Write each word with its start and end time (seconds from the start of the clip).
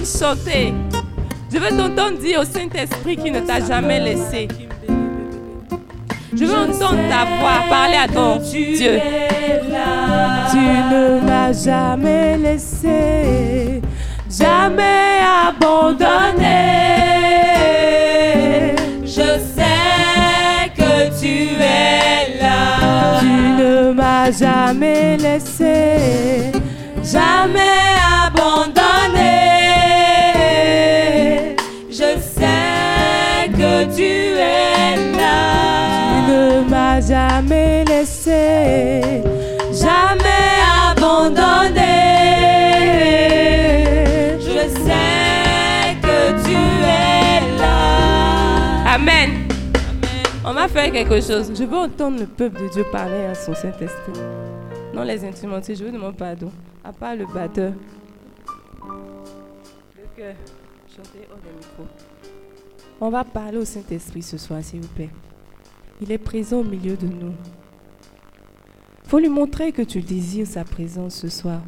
T'entendre 0.00 0.36
chanter. 0.36 0.74
Je 1.52 1.58
veux 1.58 1.76
t'entendre 1.76 2.18
dire 2.18 2.40
au 2.40 2.44
Saint-Esprit 2.44 3.16
qui 3.16 3.30
ne 3.30 3.40
t'a 3.40 3.60
jamais 3.60 4.00
laissé. 4.00 4.48
Je 6.32 6.44
veux 6.44 6.56
entendre 6.56 6.98
ta 7.08 7.24
voix 7.24 7.64
parler 7.68 7.96
à 7.96 8.08
ton 8.08 8.36
Dieu. 8.36 9.00
Tu 10.50 10.56
ne 10.56 11.20
m'as 11.26 11.52
jamais 11.52 12.36
laissé, 12.36 13.80
jamais 14.30 15.20
abandonné. 15.48 16.46
Je 19.02 19.38
sais 19.54 20.70
que 20.76 21.20
tu 21.20 21.54
es 21.60 22.40
là. 22.40 23.18
Tu 23.20 23.26
ne 23.26 23.92
m'as 23.92 24.30
jamais 24.30 25.16
laissé, 25.16 26.52
jamais 27.02 28.09
jamais 37.20 37.84
laissé, 37.84 39.22
jamais 39.72 40.54
abandonné. 40.90 41.96
Je 44.38 44.62
sais 44.84 45.96
que 46.00 46.42
tu 46.44 46.56
es 46.56 47.58
là. 47.58 48.94
Amen. 48.94 49.48
On 50.44 50.52
va 50.52 50.68
faire 50.68 50.90
quelque 50.92 51.20
chose. 51.20 51.52
Je 51.54 51.64
veux 51.64 51.76
entendre 51.76 52.20
le 52.20 52.26
peuple 52.26 52.62
de 52.62 52.68
Dieu 52.68 52.84
parler 52.90 53.24
à 53.26 53.34
son 53.34 53.54
Saint-Esprit. 53.54 54.20
Non, 54.94 55.02
les 55.02 55.24
instrumentiers, 55.24 55.74
je 55.76 55.84
veux 55.84 55.92
demander 55.92 56.16
pardon. 56.16 56.50
À 56.84 56.92
part 56.92 57.16
le 57.16 57.26
batteur. 57.26 57.72
Le 59.96 60.06
cœur. 60.16 60.34
Chantez 60.88 61.28
hors 61.30 61.38
des 61.38 61.52
micros. 61.56 61.86
On 63.00 63.10
va 63.10 63.24
parler 63.24 63.58
au 63.58 63.64
Saint-Esprit 63.64 64.22
ce 64.22 64.36
soir, 64.38 64.60
s'il 64.62 64.80
vous 64.80 64.88
plaît. 64.88 65.10
Il 66.02 66.10
est 66.12 66.18
présent 66.18 66.60
au 66.60 66.64
milieu 66.64 66.96
de 66.96 67.06
nous. 67.06 67.34
faut 69.06 69.18
lui 69.18 69.28
montrer 69.28 69.70
que 69.70 69.82
tu 69.82 70.00
désires 70.00 70.46
sa 70.46 70.64
présence 70.64 71.16
ce 71.16 71.28
soir. 71.28 71.60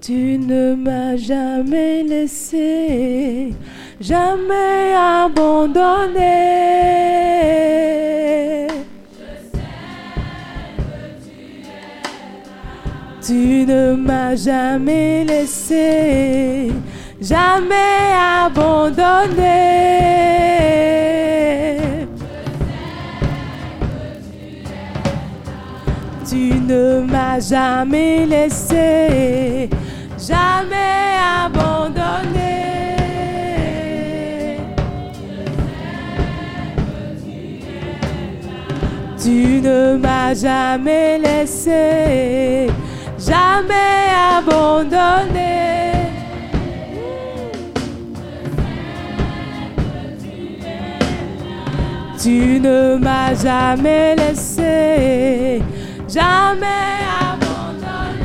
Tu 0.00 0.38
ne 0.38 0.74
m'as 0.74 1.16
jamais 1.16 2.04
laissé, 2.04 3.52
jamais 4.00 4.94
abandonné. 4.94 6.20
Tu 13.20 13.66
ne 13.66 13.94
m'as 13.94 14.36
jamais 14.36 15.24
laissé, 15.24 16.70
jamais 17.20 18.14
abandonné. 18.44 19.80
Tu 26.30 26.54
ne 26.54 27.00
m'as 27.00 27.40
jamais 27.40 28.24
laissé, 28.24 29.68
jamais 30.16 31.16
abandonné. 31.44 32.60
Tu 39.20 39.60
ne 39.60 39.96
m'as 39.96 40.32
jamais 40.34 41.18
laissé, 41.18 42.68
jamais 43.18 44.06
abandonné. 44.38 45.50
Tu 52.22 52.60
ne 52.60 52.96
m'as 52.98 53.34
jamais 53.34 54.14
laissé, 54.14 55.60
jamais 56.12 56.66
abandonné. 57.20 58.20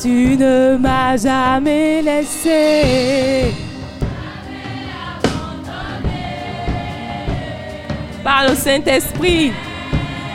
Tu 0.00 0.36
ne 0.36 0.76
m'as 0.76 1.16
jamais 1.16 2.02
laissé. 2.02 3.54
Parle 8.22 8.52
au 8.52 8.54
Saint-Esprit. 8.54 9.52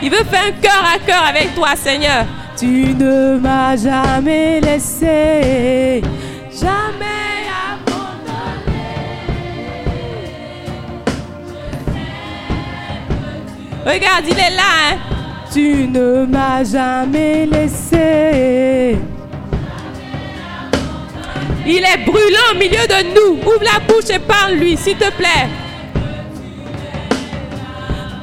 Il 0.02 0.10
veut 0.10 0.24
faire 0.24 0.46
un 0.46 0.52
cœur 0.52 0.84
à 0.94 0.98
cœur 0.98 1.24
avec 1.28 1.54
toi, 1.54 1.74
Seigneur. 1.74 2.24
Tu 2.56 2.94
ne 2.94 3.38
m'as 3.38 3.76
jamais 3.76 4.60
laissé, 4.60 6.02
jamais 6.50 7.19
Regarde, 13.90 14.24
il 14.28 14.38
est 14.38 14.54
là. 14.54 14.92
Hein? 14.92 14.98
Tu 15.52 15.88
ne 15.88 16.24
m'as 16.24 16.62
jamais 16.62 17.44
laissé. 17.44 18.96
Il 21.66 21.84
est 21.84 22.04
brûlant 22.04 22.52
au 22.52 22.54
milieu 22.56 22.86
de 22.86 23.14
nous. 23.14 23.40
Ouvre 23.42 23.64
la 23.64 23.80
bouche 23.80 24.10
et 24.10 24.20
parle-lui, 24.20 24.76
s'il 24.76 24.96
te 24.96 25.10
plaît. 25.10 25.48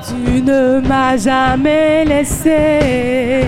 Tu 0.07 0.41
ne 0.41 0.79
m'as 0.87 1.17
jamais 1.17 2.05
laissé. 2.05 3.43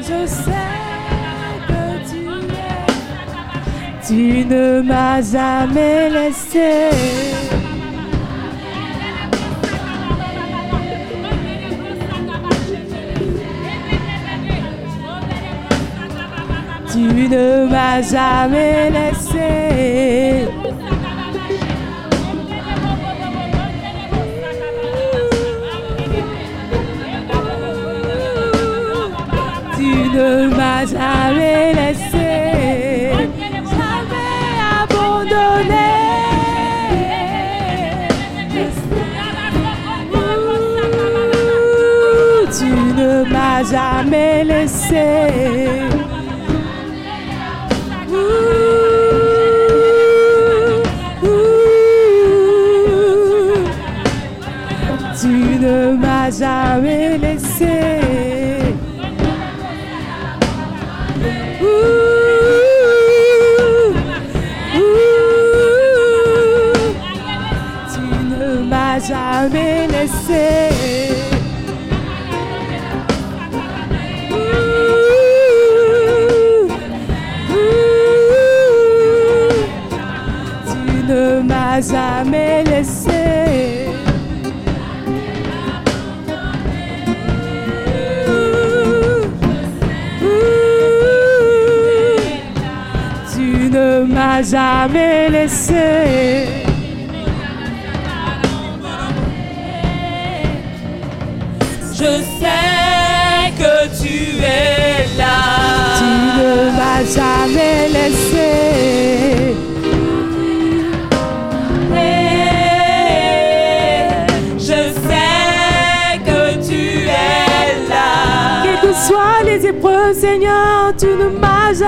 Je 0.00 0.26
sais 0.26 0.59
Tu 4.10 4.44
ne 4.44 4.82
m'as 4.82 5.22
jamais 5.22 6.10
laissé. 6.10 6.90
Tu 16.90 16.98
ne 16.98 17.70
m'as 17.70 18.02
jamais 18.02 18.90
laissé. 18.90 20.50
ne 30.12 30.48
m'as 30.48 30.84
jamais 30.86 31.72
laissé, 31.74 32.09
jamais 43.80 44.44
laissé. 44.44 45.79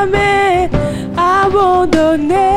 Jamais 0.02 0.68
abandonné. 1.16 2.52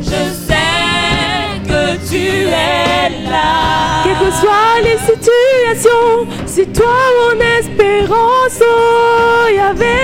Je 0.00 0.22
sais 0.48 1.60
que 1.70 1.82
tu 2.08 2.24
es 2.48 3.08
là. 3.30 4.02
Quelles 4.04 4.20
que 4.24 4.30
soient 4.40 4.78
les 4.82 4.98
situations, 5.10 6.26
c'est 6.46 6.72
toi 6.72 6.96
mon 7.18 7.36
espérance, 7.58 8.60
oh 8.60 9.48
Yahvé. 9.54 10.02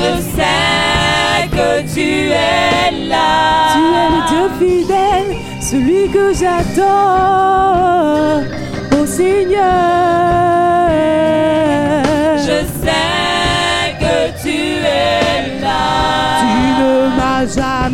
Je 0.00 0.10
sais 0.36 1.42
que 1.50 1.70
tu 1.94 2.08
es 2.30 2.90
là. 3.08 3.30
Tu 3.72 3.80
es 4.00 4.08
le 4.14 4.20
Dieu 4.30 4.46
fidèle, 4.60 5.30
celui 5.60 6.04
que 6.10 6.24
j'adore, 6.34 6.76
oh 8.92 9.06
Seigneur. 9.06 10.05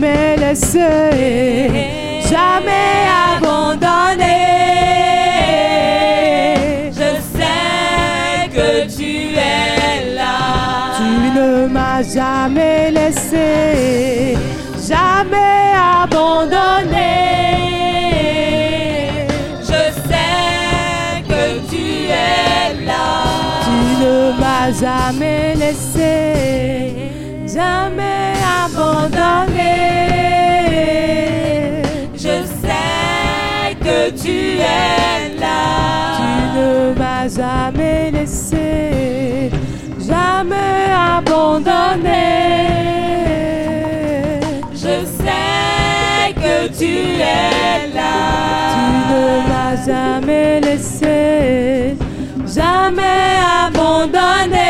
Jamais 0.03 0.37
laissé, 0.37 1.79
jamais 2.29 3.07
abandonné. 3.37 4.39
Je 6.91 7.11
sais 7.37 8.49
que 8.53 8.97
tu 8.97 9.13
es 9.37 10.15
là. 10.17 10.39
Tu 10.97 11.39
ne 11.39 11.67
m'as 11.69 12.03
jamais 12.03 12.91
laissé, 12.91 14.37
jamais 14.89 15.73
abandonné. 16.03 17.13
Je 19.61 19.83
sais 20.09 21.23
que 21.29 21.45
tu 21.71 21.87
es 22.09 22.85
là. 22.85 23.07
Tu 23.65 23.77
ne 24.03 24.17
m'as 24.41 24.73
jamais 24.81 25.55
laissé, 25.55 26.15
jamais 27.47 28.22
abandonné. 28.75 29.83
Je 32.15 32.45
sais 32.61 33.77
que 33.81 34.11
tu 34.11 34.59
es 34.59 35.39
là. 35.41 36.17
Tu 36.17 36.25
ne 36.59 36.95
m'as 36.99 37.29
jamais 37.29 38.11
laissé, 38.11 39.51
jamais 39.99 40.91
abandonné. 41.17 42.29
Je 44.73 45.05
sais 45.19 46.33
que 46.35 46.69
tu 46.79 46.93
es 47.21 47.89
là. 47.95 48.17
Tu 48.73 48.81
ne 49.13 49.25
m'as 49.49 49.77
jamais 49.87 50.61
laissé, 50.61 51.97
jamais 52.47 53.39
abandonné. 53.67 54.62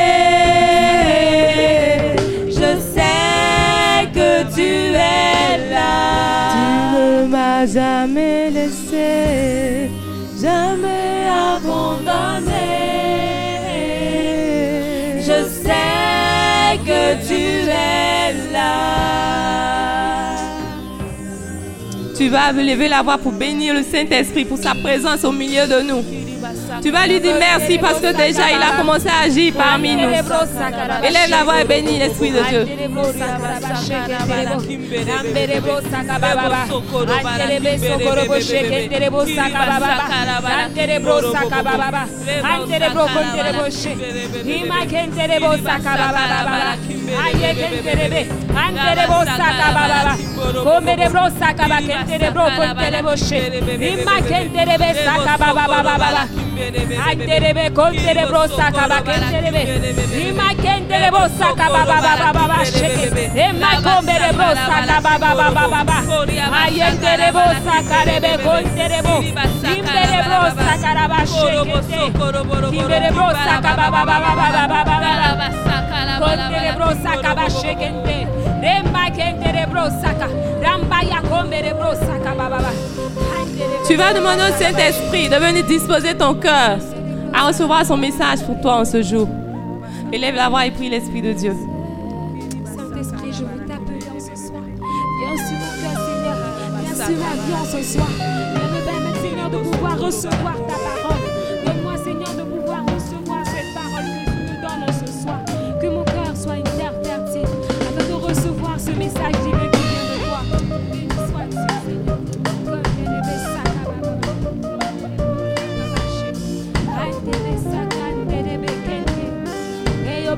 Jamais 7.66 8.50
laissé, 8.50 9.90
jamais 10.40 11.26
abandonné. 11.56 12.50
Je 15.18 15.44
sais 15.62 16.78
que 16.84 17.26
tu 17.26 17.68
es 17.68 18.52
là. 18.52 18.92
Tu 22.16 22.28
vas 22.28 22.52
lever 22.52 22.88
la 22.88 23.02
voix 23.02 23.18
pour 23.18 23.32
bénir 23.32 23.74
le 23.74 23.82
Saint-Esprit 23.82 24.44
pour 24.44 24.58
sa 24.58 24.74
présence 24.74 25.24
au 25.24 25.32
milieu 25.32 25.66
de 25.66 25.80
nous. 25.82 26.31
Tu 26.82 26.90
vas 26.90 27.06
lui 27.06 27.20
dire 27.20 27.36
merci 27.38 27.78
parce 27.78 28.00
que 28.00 28.12
déjà 28.12 28.50
il 28.50 28.60
a 28.62 28.76
commencé 28.76 29.08
à 29.08 29.24
agir 29.26 29.52
parmi 29.54 29.94
nous. 29.94 30.08
Élève 30.08 31.30
la 31.30 31.44
voix 31.44 31.60
et 31.60 31.64
bénis 31.64 31.98
l'Esprit 31.98 32.30
de 32.32 32.42
Dieu. 32.48 32.66
Anderebo 48.56 49.24
saka 49.24 49.68
baba. 49.74 50.14
Komerebo. 50.64 51.22
Imma 53.80 54.16
Imma. 54.22 54.52
Imma 69.72 70.02
Tu 83.86 83.96
vas 83.96 84.14
demander 84.14 84.42
au 84.42 84.62
Saint-Esprit 84.62 85.28
de 85.28 85.36
venir 85.36 85.64
disposer 85.64 86.16
ton 86.16 86.34
cœur 86.34 86.78
à 87.34 87.48
recevoir 87.48 87.84
son 87.84 87.96
message 87.96 88.42
pour 88.46 88.60
toi 88.60 88.76
en 88.76 88.84
ce 88.84 89.02
jour. 89.02 89.28
Élève 90.12 90.34
la 90.34 90.48
voix 90.48 90.66
et 90.66 90.70
prie 90.70 90.88
l'Esprit 90.88 91.20
de 91.20 91.32
Dieu. 91.32 91.54
Saint-Esprit, 92.64 93.32
je 93.32 93.44
veux 93.44 93.66
t'appeler 93.66 94.06
en 94.08 94.20
ce 94.20 94.46
soir. 94.46 94.62
Viens 94.64 95.36
sur 95.36 95.56
mon 95.58 95.72
cœur, 95.82 95.96
Seigneur. 96.06 96.36
Viens 96.80 96.94
sur 96.94 97.16
ma 97.16 97.34
vie 97.34 97.54
en 97.60 97.64
ce 97.64 97.82
soir. 97.82 98.08
Viens 98.16 98.68
me 98.68 98.84
permettre, 98.84 99.20
Seigneur, 99.20 99.50
de 99.50 99.58
pouvoir 99.58 99.98
recevoir 99.98 100.54
ta 100.66 100.74
parole. 100.74 101.31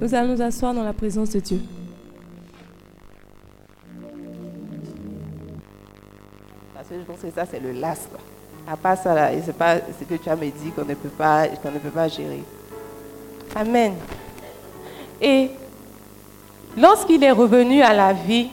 Nous 0.00 0.14
allons 0.14 0.34
nous 0.34 0.42
asseoir 0.42 0.72
dans 0.72 0.82
la 0.82 0.92
présence 0.92 1.30
de 1.30 1.40
Dieu. 1.40 1.60
Parce 6.74 6.88
que 6.88 6.94
je 6.94 7.02
pense 7.02 7.20
que 7.20 7.30
ça, 7.30 7.44
c'est 7.50 7.60
le 7.60 7.72
last. 7.72 8.08
À 8.66 8.76
part 8.76 8.96
ça, 8.96 9.30
c'est 9.44 9.56
pas 9.56 9.76
ce 9.76 10.04
que 10.04 10.14
tu 10.14 10.28
as 10.28 10.36
me 10.36 10.46
dit 10.46 10.70
qu'on 10.74 10.84
ne 10.84 10.94
peut 10.94 11.08
pas, 11.08 11.48
qu'on 11.48 11.70
ne 11.70 11.78
peut 11.78 11.90
pas 11.90 12.08
gérer. 12.08 12.42
Amen. 13.54 13.94
Et 15.20 15.50
lorsqu'il 16.76 17.22
est 17.22 17.30
revenu 17.30 17.82
à 17.82 17.92
la 17.92 18.12
vie, 18.12 18.48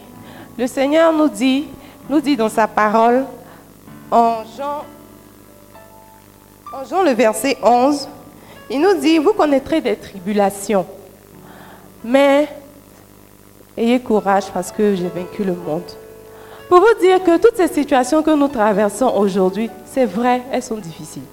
Le 0.57 0.65
Seigneur 0.65 1.13
nous 1.13 1.29
dit, 1.29 1.67
nous 2.09 2.19
dit 2.19 2.35
dans 2.35 2.49
sa 2.49 2.67
parole, 2.67 3.25
en 4.09 4.43
Jean, 4.57 4.83
en 6.73 6.83
Jean 6.83 7.03
le 7.03 7.11
verset 7.11 7.57
11, 7.61 8.09
il 8.71 8.81
nous 8.81 8.95
dit, 8.95 9.19
vous 9.19 9.33
connaîtrez 9.33 9.81
des 9.81 9.95
tribulations, 9.95 10.87
mais 12.03 12.47
ayez 13.77 13.99
courage 13.99 14.45
parce 14.53 14.71
que 14.71 14.95
j'ai 14.95 15.07
vaincu 15.07 15.43
le 15.43 15.53
monde. 15.53 15.83
Pour 16.69 16.79
vous 16.79 16.99
dire 16.99 17.23
que 17.23 17.37
toutes 17.37 17.55
ces 17.55 17.67
situations 17.67 18.21
que 18.21 18.35
nous 18.35 18.49
traversons 18.49 19.13
aujourd'hui, 19.15 19.69
c'est 19.85 20.05
vrai, 20.05 20.43
elles 20.51 20.63
sont 20.63 20.77
difficiles. 20.77 21.23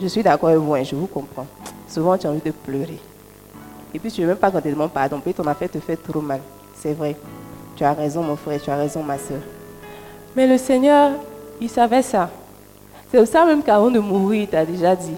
Je 0.00 0.06
suis 0.06 0.22
d'accord 0.22 0.48
avec 0.48 0.60
vous, 0.60 0.74
hein, 0.74 0.82
je 0.82 0.96
vous 0.96 1.06
comprends. 1.06 1.46
Souvent, 1.88 2.16
tu 2.16 2.26
as 2.26 2.30
envie 2.30 2.40
de 2.40 2.50
pleurer. 2.50 2.98
Et 3.92 3.98
puis, 3.98 4.10
tu 4.10 4.22
ne 4.22 4.26
veux 4.26 4.32
même 4.32 4.38
pas 4.38 4.50
quand 4.50 4.60
tu 4.60 4.70
demandes 4.70 4.90
pardon. 4.90 5.20
Puis, 5.20 5.34
ton 5.34 5.46
affaire 5.46 5.70
te 5.70 5.78
fait 5.78 5.96
trop 5.96 6.20
mal. 6.20 6.40
C'est 6.74 6.94
vrai. 6.94 7.16
Tu 7.76 7.84
as 7.84 7.92
raison, 7.92 8.22
mon 8.22 8.36
frère, 8.36 8.60
tu 8.60 8.70
as 8.70 8.76
raison, 8.76 9.02
ma 9.02 9.18
soeur. 9.18 9.40
Mais 10.34 10.46
le 10.46 10.58
Seigneur, 10.58 11.12
il 11.60 11.68
savait 11.68 12.02
ça. 12.02 12.30
C'est 13.10 13.24
ça 13.26 13.44
même 13.44 13.62
qu'avant 13.62 13.90
de 13.90 14.00
mourir, 14.00 14.42
il 14.42 14.48
t'a 14.48 14.64
déjà 14.64 14.96
dit, 14.96 15.14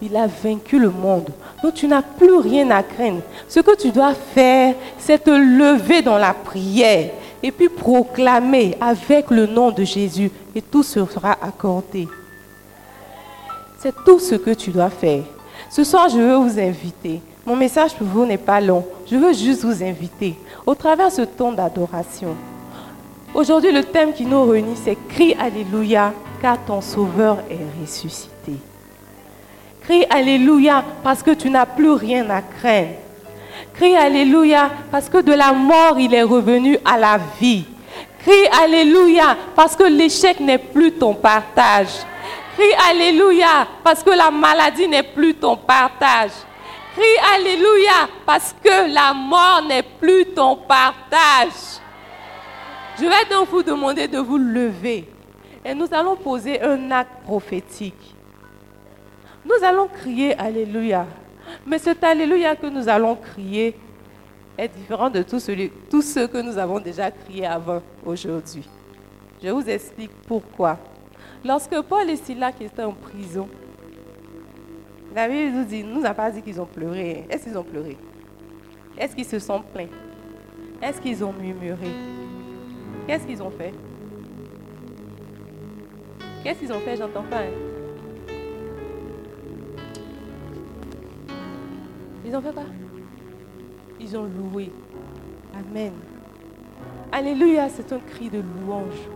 il 0.00 0.16
a 0.16 0.26
vaincu 0.26 0.78
le 0.78 0.90
monde. 0.90 1.30
Donc 1.62 1.74
tu 1.74 1.86
n'as 1.86 2.02
plus 2.02 2.36
rien 2.36 2.70
à 2.70 2.82
craindre. 2.82 3.22
Ce 3.48 3.60
que 3.60 3.76
tu 3.76 3.90
dois 3.90 4.14
faire, 4.14 4.74
c'est 4.98 5.22
te 5.22 5.30
lever 5.30 6.02
dans 6.02 6.18
la 6.18 6.34
prière 6.34 7.10
et 7.42 7.52
puis 7.52 7.68
proclamer 7.68 8.76
avec 8.80 9.30
le 9.30 9.46
nom 9.46 9.70
de 9.70 9.84
Jésus 9.84 10.30
et 10.54 10.62
tout 10.62 10.82
sera 10.82 11.36
accordé. 11.40 12.08
C'est 13.78 13.94
tout 14.04 14.18
ce 14.18 14.34
que 14.34 14.50
tu 14.50 14.70
dois 14.70 14.90
faire. 14.90 15.22
Ce 15.70 15.84
soir, 15.84 16.08
je 16.08 16.18
veux 16.18 16.36
vous 16.36 16.58
inviter. 16.58 17.20
Mon 17.44 17.56
message 17.56 17.94
pour 17.94 18.06
vous 18.06 18.26
n'est 18.26 18.38
pas 18.38 18.60
long. 18.60 18.84
Je 19.10 19.16
veux 19.16 19.32
juste 19.32 19.64
vous 19.64 19.82
inviter 19.82 20.36
au 20.66 20.74
travers 20.74 21.10
ce 21.10 21.22
temps 21.22 21.52
d'adoration. 21.52 22.36
Aujourd'hui, 23.34 23.72
le 23.72 23.82
thème 23.82 24.12
qui 24.12 24.24
nous 24.26 24.44
réunit, 24.44 24.76
c'est 24.76 24.96
Crie 25.08 25.34
Alléluia, 25.34 26.12
car 26.40 26.58
ton 26.64 26.80
Sauveur 26.80 27.38
est 27.50 27.80
ressuscité. 27.80 28.31
Crie 29.84 30.06
Alléluia 30.10 30.84
parce 31.02 31.22
que 31.22 31.32
tu 31.32 31.50
n'as 31.50 31.66
plus 31.66 31.90
rien 31.90 32.28
à 32.30 32.40
craindre. 32.40 32.94
Crie 33.74 33.96
Alléluia 33.96 34.70
parce 34.90 35.08
que 35.08 35.18
de 35.18 35.32
la 35.32 35.52
mort, 35.52 35.98
il 35.98 36.14
est 36.14 36.22
revenu 36.22 36.78
à 36.84 36.98
la 36.98 37.18
vie. 37.40 37.64
Crie 38.20 38.46
Alléluia 38.62 39.36
parce 39.56 39.74
que 39.74 39.84
l'échec 39.84 40.38
n'est 40.38 40.58
plus 40.58 40.92
ton 40.92 41.14
partage. 41.14 41.88
Crie 42.56 42.90
Alléluia 42.90 43.66
parce 43.82 44.02
que 44.02 44.10
la 44.10 44.30
maladie 44.30 44.86
n'est 44.86 45.02
plus 45.02 45.34
ton 45.34 45.56
partage. 45.56 46.30
Crie 46.94 47.34
Alléluia 47.34 48.08
parce 48.24 48.54
que 48.62 48.92
la 48.92 49.12
mort 49.12 49.62
n'est 49.66 49.82
plus 49.82 50.26
ton 50.26 50.56
partage. 50.56 51.80
Je 52.98 53.04
vais 53.04 53.24
donc 53.30 53.48
vous 53.48 53.62
demander 53.62 54.06
de 54.06 54.18
vous 54.18 54.38
lever 54.38 55.08
et 55.64 55.74
nous 55.74 55.88
allons 55.90 56.14
poser 56.14 56.62
un 56.62 56.90
acte 56.90 57.22
prophétique. 57.24 58.14
Nous 59.44 59.64
allons 59.64 59.88
crier 59.88 60.38
Alléluia. 60.38 61.06
Mais 61.66 61.78
cet 61.78 62.02
Alléluia 62.04 62.54
que 62.56 62.66
nous 62.66 62.88
allons 62.88 63.16
crier 63.16 63.74
est 64.56 64.68
différent 64.68 65.10
de 65.10 65.22
tout, 65.22 65.40
celui, 65.40 65.70
tout 65.90 66.02
ce 66.02 66.26
que 66.26 66.38
nous 66.38 66.56
avons 66.58 66.78
déjà 66.78 67.10
crié 67.10 67.46
avant 67.46 67.82
aujourd'hui. 68.04 68.68
Je 69.42 69.48
vous 69.48 69.68
explique 69.68 70.12
pourquoi. 70.26 70.78
Lorsque 71.44 71.80
Paul 71.82 72.08
et 72.08 72.16
Silas 72.16 72.52
étaient 72.60 72.84
en 72.84 72.92
prison, 72.92 73.48
la 75.14 75.28
Bible 75.28 75.56
nous 75.56 75.64
dit, 75.64 75.82
nous 75.82 76.04
a 76.04 76.14
pas 76.14 76.30
dit 76.30 76.40
qu'ils 76.42 76.60
ont 76.60 76.66
pleuré. 76.66 77.26
Est-ce 77.28 77.44
qu'ils 77.44 77.58
ont 77.58 77.64
pleuré? 77.64 77.96
Est-ce 78.96 79.16
qu'ils 79.16 79.26
se 79.26 79.38
sont 79.38 79.62
plaints 79.74 79.88
Est-ce 80.80 81.00
qu'ils 81.00 81.24
ont 81.24 81.32
murmuré? 81.32 81.88
Qu'est-ce 83.06 83.26
qu'ils 83.26 83.42
ont 83.42 83.50
fait? 83.50 83.72
Qu'est-ce 86.44 86.60
qu'ils 86.60 86.72
ont 86.72 86.80
fait? 86.80 86.96
J'entends 86.96 87.24
pas. 87.24 87.38
Hein? 87.40 87.81
Ils 92.24 92.36
ont 92.36 92.40
fait 92.40 92.52
quoi? 92.52 92.64
Ils 94.00 94.16
ont 94.16 94.24
loué. 94.24 94.70
Amen. 95.54 95.92
Alléluia, 97.10 97.68
c'est 97.68 97.92
un 97.92 97.98
cri 97.98 98.30
de 98.30 98.38
louange. 98.38 99.08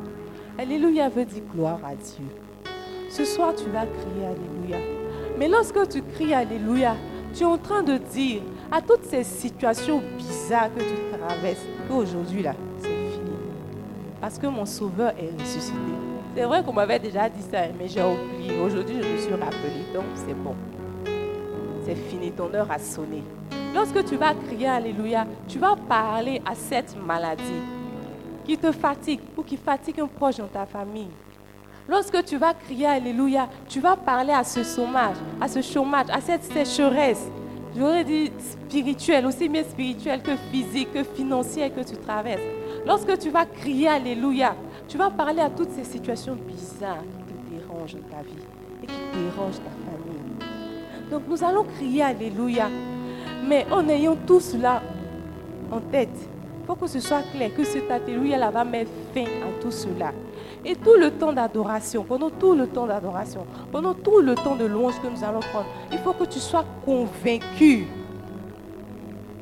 Alléluia 0.59 1.09
veut 1.09 1.25
dire 1.25 1.43
gloire 1.55 1.81
à 1.85 1.95
Dieu. 1.95 2.27
Ce 3.09 3.25
soir, 3.25 3.55
tu 3.55 3.71
vas 3.71 3.87
crier 3.87 4.27
Alléluia. 4.27 4.79
Mais 5.39 5.49
lorsque 5.49 5.89
tu 5.89 6.03
cries 6.03 6.35
Alléluia, 6.35 6.97
tu 7.33 7.43
es 7.43 7.47
en 7.47 7.59
train 7.59 7.83
de 7.83 7.97
dire 7.97 8.43
à 8.71 8.83
toutes 8.83 9.05
ces 9.05 9.23
situations 9.23 10.03
bizarres 10.17 10.75
que 10.75 10.81
tu 10.81 11.19
traverses, 11.19 11.65
qu'aujourd'hui, 11.89 12.43
là, 12.43 12.55
c'est 12.79 12.89
fini. 12.89 13.37
Parce 14.21 14.39
que 14.39 14.47
mon 14.47 14.67
Sauveur 14.67 15.13
est 15.19 15.41
ressuscité. 15.41 15.77
C'est 16.35 16.45
vrai 16.45 16.63
qu'on 16.63 16.73
m'avait 16.73 16.99
déjà 16.99 17.29
dit 17.29 17.43
ça, 17.43 17.61
mais 17.79 17.89
j'ai 17.89 18.03
oublié. 18.03 18.61
Aujourd'hui, 18.61 18.97
je 19.01 19.09
me 19.09 19.19
suis 19.19 19.33
rappelé, 19.33 19.85
donc 19.95 20.05
c'est 20.15 20.35
bon. 20.35 20.55
C'est 21.87 21.95
fini, 21.95 22.33
ton 22.33 22.53
heure 22.53 22.69
a 22.69 22.81
sonné. 22.81 23.23
Lorsque 23.73 24.05
tu 24.07 24.17
vas 24.17 24.35
crier 24.35 24.67
Alléluia, 24.67 25.25
tu 25.47 25.61
vas 25.61 25.77
parler 25.77 26.43
à 26.45 26.57
cette 26.57 26.97
maladie 27.01 27.63
qui 28.45 28.59
te 28.59 28.73
fatigue 28.73 29.21
ou 29.37 29.45
qui 29.45 29.57
fatigue 29.57 30.01
un 30.01 30.09
proche 30.09 30.39
dans 30.39 30.49
ta 30.49 30.67
famille. 30.67 31.11
Lorsque 31.89 32.25
tu 32.25 32.39
vas 32.39 32.55
crier 32.55 32.87
Alléluia, 32.87 33.49
tu 33.69 33.79
vas 33.79 33.95
parler 33.95 34.33
à 34.33 34.43
ce 34.43 34.65
chômage, 34.65 35.15
à 35.41 35.47
ce 35.47 35.63
chômage, 35.63 36.07
à 36.11 36.21
cette 36.21 36.43
sécheresse. 36.43 37.31
J'aurais 37.79 38.03
dit 38.03 38.33
spirituelle, 38.37 39.25
aussi 39.25 39.49
bien 39.49 39.63
spirituelle 39.63 40.23
que 40.23 40.35
physique, 40.51 40.93
que 40.93 41.05
financière 41.05 41.73
que 41.73 41.83
tu 41.89 41.97
traverses. 41.99 42.43
Lorsque 42.85 43.17
tu 43.17 43.31
vas 43.31 43.47
crier 43.47 43.87
Alléluia, 43.87 44.57
tu 44.89 44.99
vas 44.99 45.11
parler 45.11 45.41
à 45.41 45.51
toutes 45.51 45.71
ces 45.71 45.85
situations 45.85 46.35
bizarres 46.35 47.05
qui 47.29 47.35
te 47.35 47.63
dérangent 47.63 48.03
ta 48.11 48.23
vie 48.23 48.43
et 48.83 48.87
qui 48.89 49.21
dérangent 49.21 49.59
ta 49.59 49.71
famille. 49.71 49.86
Donc 51.11 51.23
nous 51.29 51.43
allons 51.45 51.65
crier 51.65 52.03
Alléluia, 52.03 52.69
mais 53.47 53.67
en 53.71 53.89
ayant 53.89 54.17
tout 54.27 54.41
cela 54.41 54.83
en 55.71 55.81
tête, 55.81 56.09
il 56.61 56.67
faut 56.67 56.75
que 56.75 56.87
ce 56.89 57.01
soit 57.01 57.23
clair 57.33 57.55
que 57.55 57.65
cet 57.65 57.91
Alléluia 57.91 58.51
va 58.51 58.65
mettre 58.65 58.91
fin 59.15 59.25
à 59.25 59.63
tout 59.63 59.71
cela. 59.71 60.13
Et 60.65 60.75
tout 60.75 60.97
le 60.99 61.13
temps 61.13 61.33
d'adoration, 61.33 62.03
pendant 62.03 62.31
tout 62.31 62.55
le 62.55 62.67
temps 62.67 62.87
d'adoration, 62.87 63.47
pendant 63.71 63.95
tout 63.95 64.21
le 64.21 64.35
temps 64.35 64.57
de 64.57 64.65
louange 64.65 65.01
que 65.01 65.07
nous 65.07 65.23
allons 65.23 65.41
prendre, 65.41 65.67
il 65.93 65.99
faut 65.99 66.13
que 66.13 66.25
tu 66.25 66.41
sois 66.41 66.65
convaincu 66.85 67.87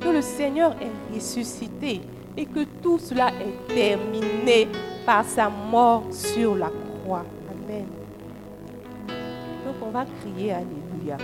que 0.00 0.08
le 0.08 0.20
Seigneur 0.20 0.74
est 0.82 1.14
ressuscité 1.14 2.02
et 2.36 2.44
que 2.44 2.64
tout 2.82 2.98
cela 2.98 3.28
est 3.28 3.74
terminé 3.74 4.68
par 5.06 5.24
sa 5.24 5.48
mort 5.48 6.04
sur 6.10 6.54
la 6.56 6.70
croix. 7.02 7.24
Amen. 7.50 7.86
Donc 9.64 9.76
on 9.82 9.90
va 9.90 10.04
crier 10.20 10.52
Alléluia. 10.52 11.16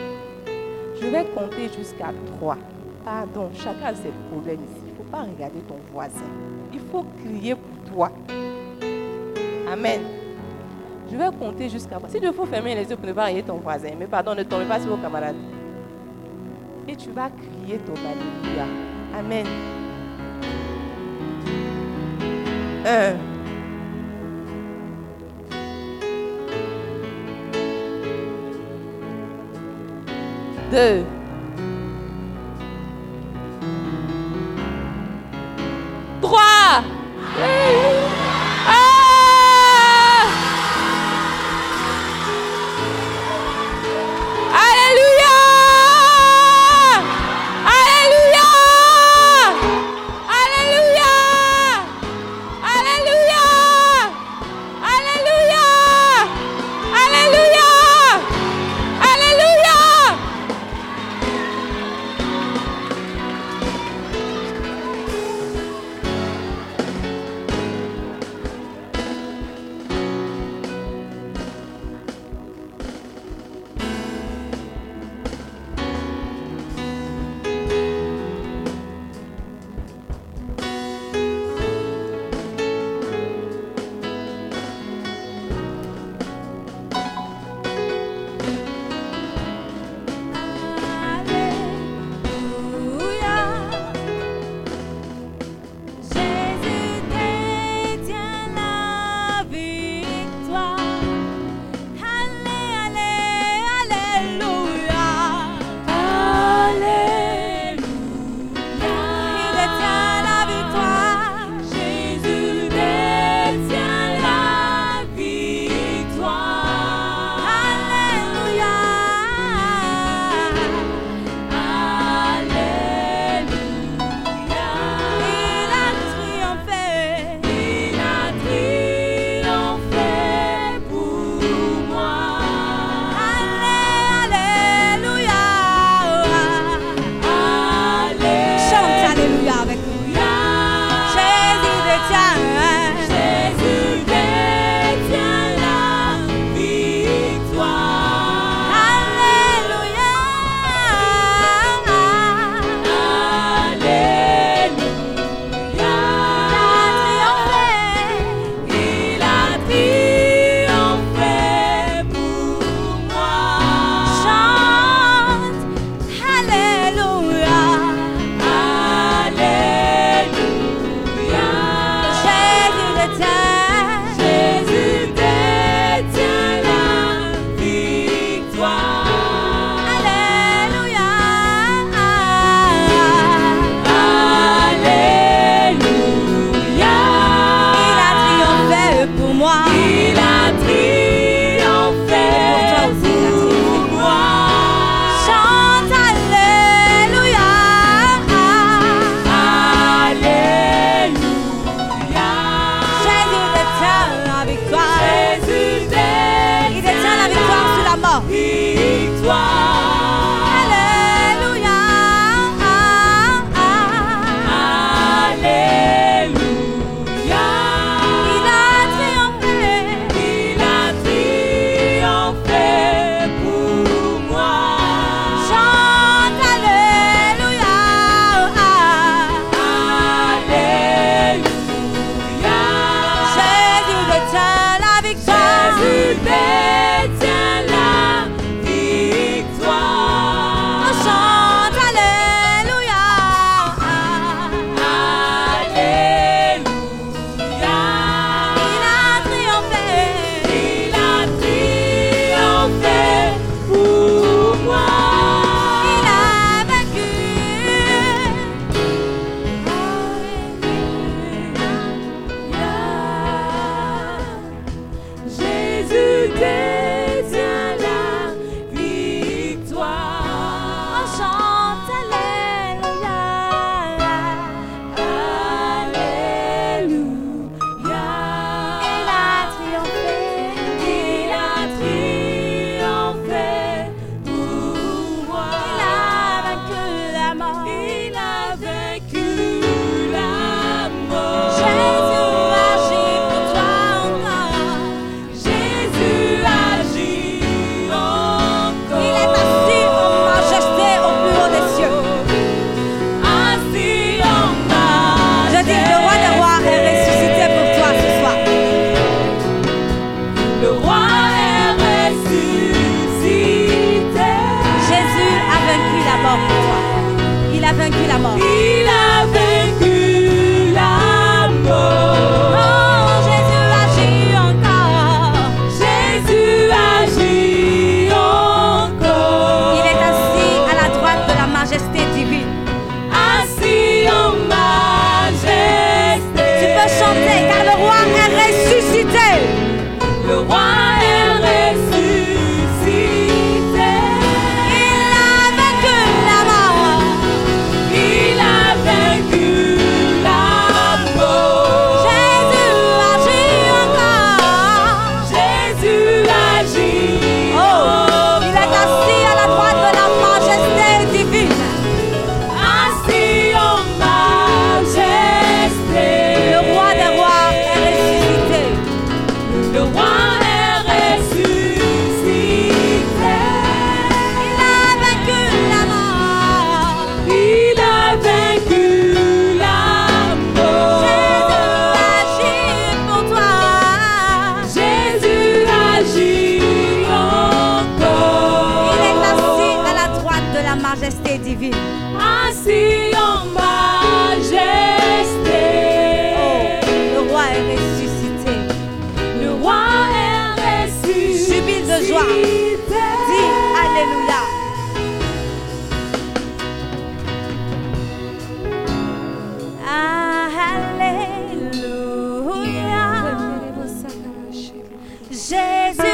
Je 1.00 1.07
vais 1.07 1.25
compter 1.25 1.69
jusqu'à 1.76 2.12
trois. 2.26 2.57
Pardon, 3.04 3.50
chacun 3.54 3.87
a 3.87 3.95
ses 3.95 4.12
problèmes 4.30 4.61
ici. 4.64 4.83
Il 4.87 4.92
ne 4.92 4.97
faut 4.97 5.11
pas 5.11 5.23
regarder 5.23 5.61
ton 5.61 5.76
voisin. 5.92 6.28
Il 6.73 6.80
faut 6.80 7.04
crier 7.25 7.54
pour 7.54 7.92
toi. 7.92 8.12
Amen. 9.71 10.00
Je 11.11 11.16
vais 11.16 11.30
compter 11.38 11.69
jusqu'à 11.69 11.99
Si 12.09 12.19
il 12.19 12.33
faut 12.33 12.45
fermer 12.45 12.75
les 12.75 12.88
yeux 12.88 12.97
pour 12.97 13.07
ne 13.07 13.12
pas 13.12 13.25
regarder 13.25 13.42
ton 13.42 13.57
voisin, 13.57 13.90
mais 13.99 14.07
pardon, 14.07 14.35
ne 14.35 14.42
tombe 14.42 14.64
pas 14.66 14.78
sur 14.78 14.90
vos 14.90 14.97
camarades. 15.02 15.37
Et 16.87 16.97
tu 16.97 17.11
vas 17.11 17.30
crier 17.30 17.78
ton 17.78 17.95
Alléluia. 17.95 18.66
Amen. 19.19 19.47
Un. 22.87 23.39
Deux. 30.71 31.05
Trois. 36.23 36.85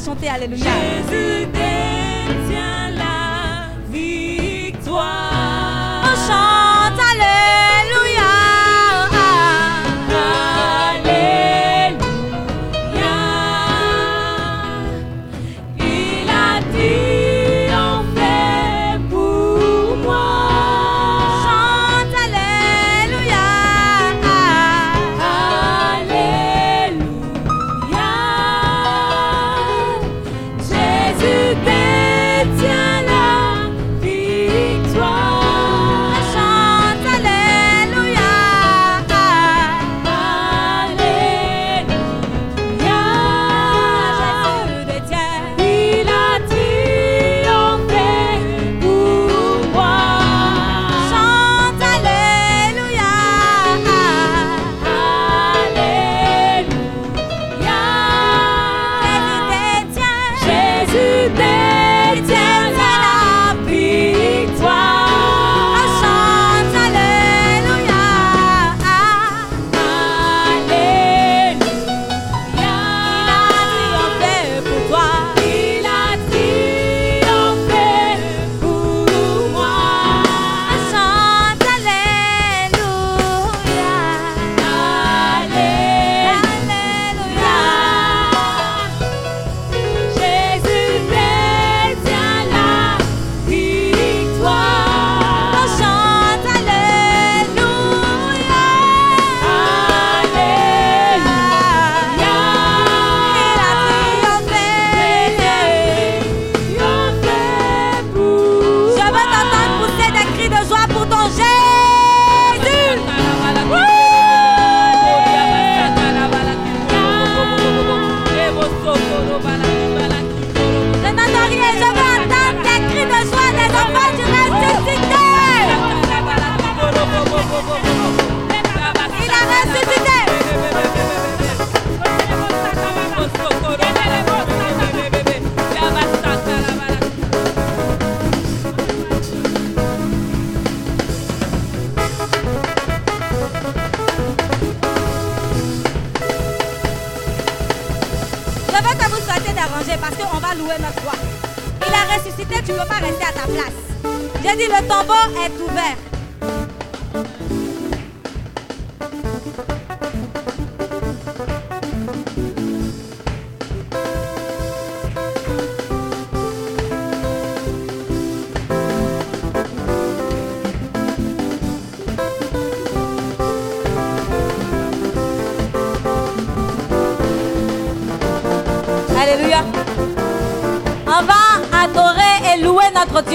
chanter 0.00 0.28
Alléluia. 0.28 0.58
Jésus 0.58 1.46
détient 1.46 2.90
la 2.96 3.70
victoire. 3.90 5.02
Chante. 6.26 6.77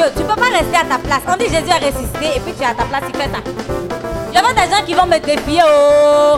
Dieu. 0.10 0.14
Tu 0.18 0.24
peux 0.24 0.36
pas 0.36 0.50
rester 0.50 0.78
à 0.78 0.86
ta 0.86 0.98
place. 0.98 1.22
On 1.28 1.38
dit 1.38 1.46
Jésus 1.46 1.70
est 1.70 1.86
ressuscité 1.86 2.38
et 2.38 2.40
puis 2.40 2.54
tu 2.54 2.64
es 2.64 2.66
à 2.66 2.74
ta 2.74 2.84
place, 2.86 3.04
tu 3.12 3.20
fais 3.20 3.30
ça. 3.30 3.40
Je 4.34 4.40
veux 4.40 4.54
des 4.54 4.76
gens 4.76 4.84
qui 4.86 4.94
vont 4.94 5.06
me 5.06 5.20
défier. 5.20 5.62
Oh. 5.66 6.38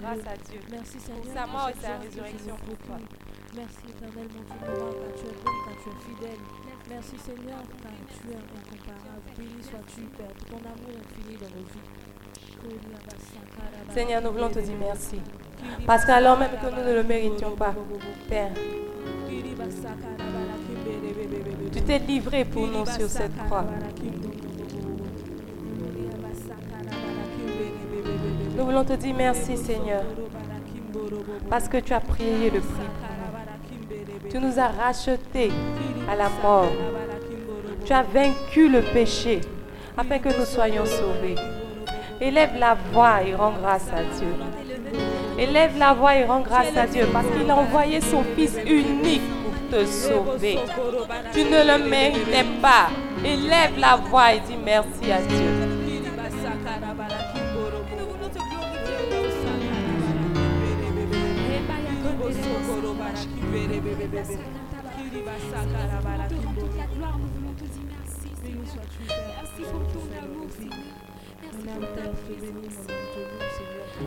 Grâce 0.00 0.24
à 0.26 0.36
Dieu. 0.48 0.60
Merci 0.70 0.98
Pour 0.98 1.06
Seigneur. 1.24 1.34
sa 1.34 1.46
mort 1.46 1.68
et 1.70 1.78
sa 1.80 1.98
résurrection 1.98 2.56
pour 2.66 2.76
toi. 2.86 2.98
Merci 3.56 3.84
éternel 3.88 4.28
mon 4.34 4.42
Dieu, 4.44 4.58
car 4.60 5.12
tu 5.18 5.24
es 5.26 5.36
bon, 5.42 5.56
car 5.64 5.76
tu 5.82 5.88
es 5.88 5.98
fidèle. 6.06 6.42
Merci 6.88 7.16
Seigneur, 7.18 7.60
car 7.82 7.92
tu 8.08 8.22
es 8.30 8.36
incomparable. 8.36 9.26
Béni 9.36 9.62
sois-tu, 9.62 10.02
Père, 10.16 10.32
pour 10.36 10.46
ton 10.48 10.62
amour 10.64 10.94
infini 10.98 11.36
dans 11.36 11.52
nos 11.56 11.66
vies. 11.66 11.88
Seigneur, 13.94 14.22
nous 14.22 14.32
voulons 14.32 14.48
te 14.48 14.58
dire 14.58 14.74
merci. 14.78 15.20
Parce 15.86 16.04
qu'alors 16.04 16.38
même 16.38 16.50
que 16.60 16.66
nous 16.74 16.84
ne 16.88 16.94
le 16.94 17.02
méritions 17.02 17.52
pas, 17.56 17.74
Père, 18.28 18.50
tu 21.72 21.82
t'es 21.82 21.98
livré 21.98 22.44
pour 22.44 22.66
nous 22.66 22.86
sur 22.86 23.08
cette 23.08 23.36
croix. 23.46 23.64
Voulons 28.78 28.96
te 28.96 29.00
dire 29.00 29.14
merci, 29.16 29.56
Seigneur, 29.56 30.02
parce 31.50 31.68
que 31.68 31.78
tu 31.78 31.92
as 31.92 32.00
prié 32.00 32.50
le 32.50 32.60
prix. 32.60 34.28
Tu 34.30 34.38
nous 34.38 34.58
as 34.58 34.68
rachetés 34.68 35.50
à 36.10 36.14
la 36.14 36.28
mort. 36.42 36.70
Tu 37.84 37.92
as 37.92 38.02
vaincu 38.02 38.68
le 38.68 38.82
péché 38.82 39.40
afin 39.96 40.18
que 40.18 40.28
nous 40.28 40.44
soyons 40.44 40.84
sauvés. 40.84 41.34
Élève 42.20 42.56
la 42.58 42.76
voix 42.92 43.22
et 43.22 43.34
rends 43.34 43.54
grâce 43.60 43.88
à 43.88 44.02
Dieu. 44.16 44.34
Élève 45.38 45.78
la 45.78 45.94
voix 45.94 46.16
et 46.16 46.24
rends 46.24 46.40
grâce 46.40 46.76
à 46.76 46.86
Dieu 46.86 47.06
parce 47.12 47.26
qu'il 47.26 47.50
a 47.50 47.56
envoyé 47.56 48.00
son 48.00 48.22
Fils 48.36 48.56
unique 48.66 49.22
pour 49.42 49.78
te 49.78 49.86
sauver. 49.86 50.58
Tu 51.32 51.44
ne 51.44 51.78
le 51.78 51.88
méritais 51.88 52.44
pas. 52.60 52.90
Élève 53.24 53.78
la 53.78 53.96
voix 53.96 54.34
et 54.34 54.40
dis 54.40 54.58
merci 54.64 55.10
à 55.10 55.20
Dieu. 55.20 55.67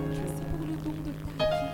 Merci 0.10 0.44
pour 0.44 0.66
le 0.68 0.76
don 0.76 0.92
de 0.92 1.12
ta 1.38 1.46
vie. 1.46 1.72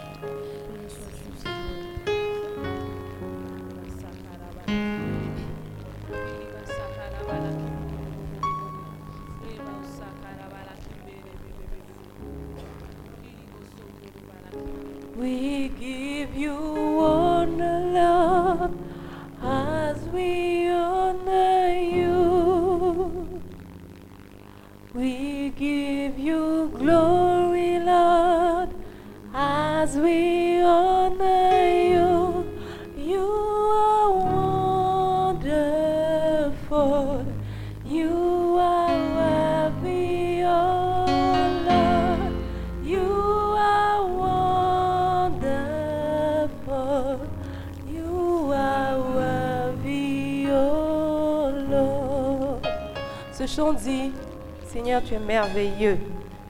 Seigneur, 54.98 55.04
tu 55.04 55.14
es 55.14 55.20
merveilleux 55.20 55.98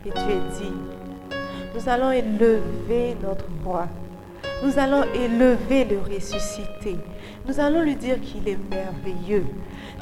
et 0.06 0.10
tu 0.10 0.20
es 0.20 0.58
digne. 0.58 0.78
Nous 1.76 1.90
allons 1.90 2.12
élever 2.12 3.18
notre 3.22 3.46
roi. 3.66 3.88
Nous 4.64 4.80
allons 4.80 5.04
élever 5.14 5.84
le 5.86 6.00
ressuscité. 6.00 6.96
Nous 7.46 7.60
allons 7.60 7.82
lui 7.82 7.96
dire 7.96 8.22
qu'il 8.22 8.48
est 8.48 8.60
merveilleux. 8.70 9.46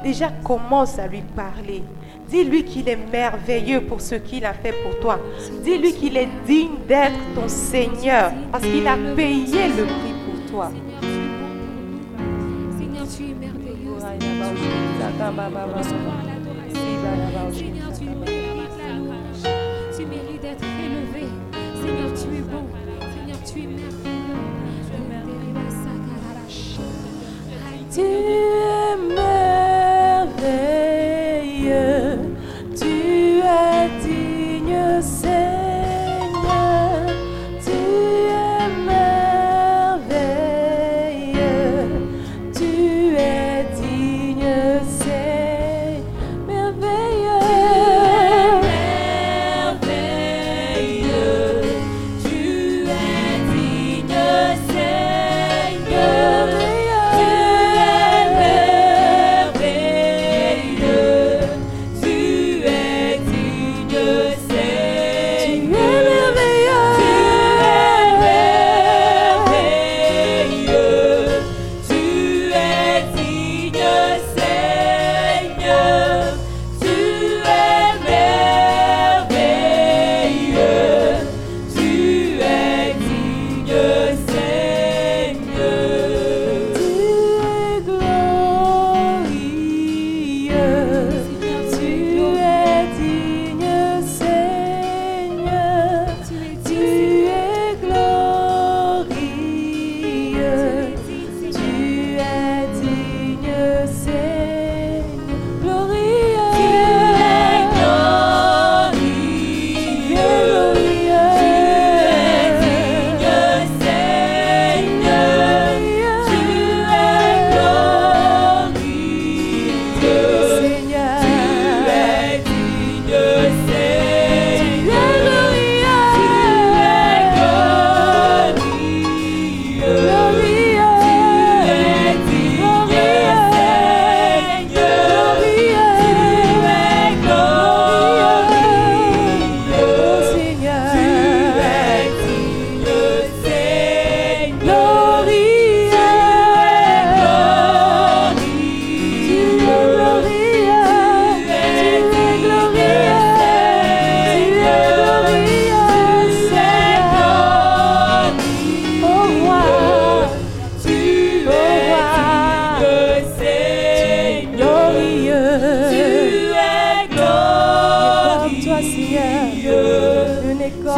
Déjà, 0.02 0.28
commence 0.44 0.98
à 0.98 1.08
lui 1.08 1.22
parler. 1.34 1.82
Dis-lui 2.28 2.64
qu'il 2.64 2.88
est 2.88 3.10
merveilleux 3.10 3.80
pour 3.80 4.00
ce 4.00 4.14
qu'il 4.14 4.44
a 4.44 4.52
fait 4.52 4.74
pour 4.82 4.98
toi. 5.00 5.18
Dis-lui 5.64 5.92
qu'il 5.94 6.16
est 6.16 6.28
digne 6.46 6.76
d'être 6.86 7.18
ton 7.34 7.48
Seigneur 7.48 8.30
parce 8.52 8.64
qu'il 8.64 8.86
a 8.86 8.96
payé 9.16 9.68
le 9.76 9.84
prix 9.84 10.14
pour 10.24 10.50
toi. 10.50 10.70
Seigneur, 12.78 13.06
tu 13.08 13.24
es 13.24 13.34
nous. 13.34 13.98
Seigneur, 13.98 14.52
tu 17.52 17.64
es 17.64 17.68
merveilleux. 17.68 17.95
Tu 22.26 22.36
es 22.36 22.40
bon. 22.42 22.66
Seigneur, 23.14 23.38
tu 23.44 23.60
es 23.60 23.66
merveilleux. 23.66 24.36
Tu 24.86 24.94
es 24.94 25.04
merveilleux, 25.08 25.52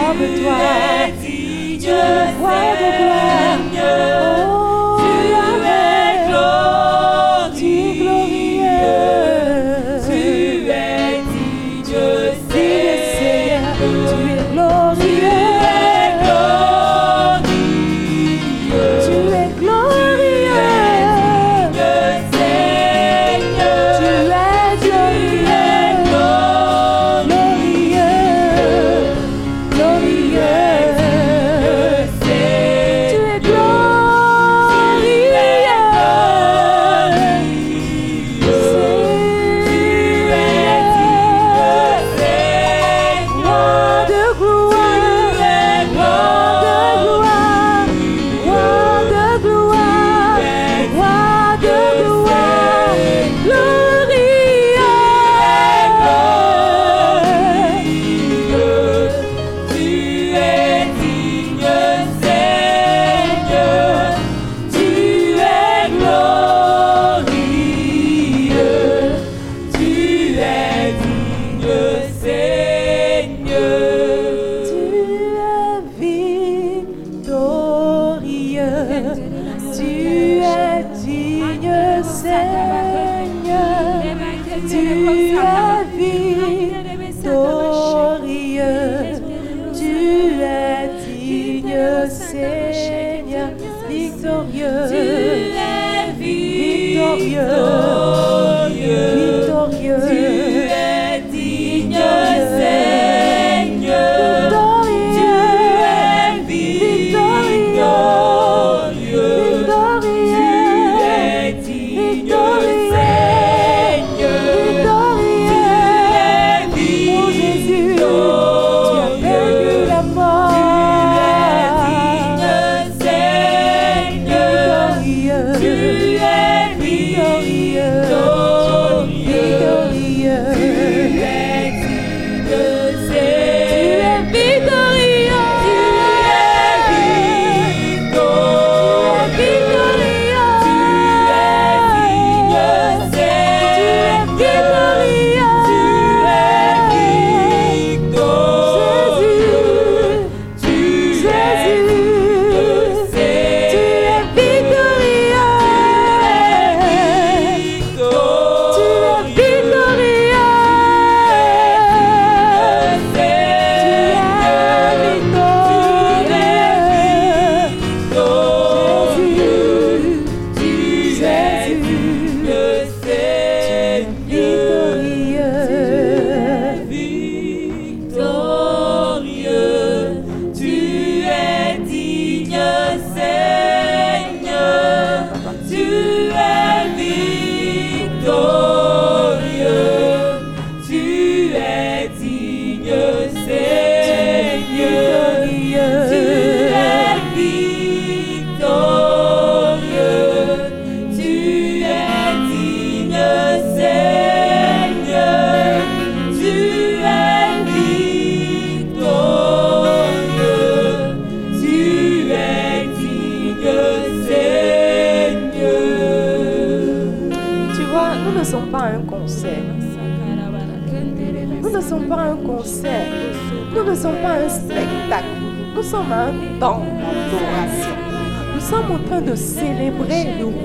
comme 0.08 0.40
toi. 0.40 0.56
Tu 1.20 1.88
es 1.88 2.32
roi 2.40 2.76
de 2.80 2.88
gloire. 2.98 3.47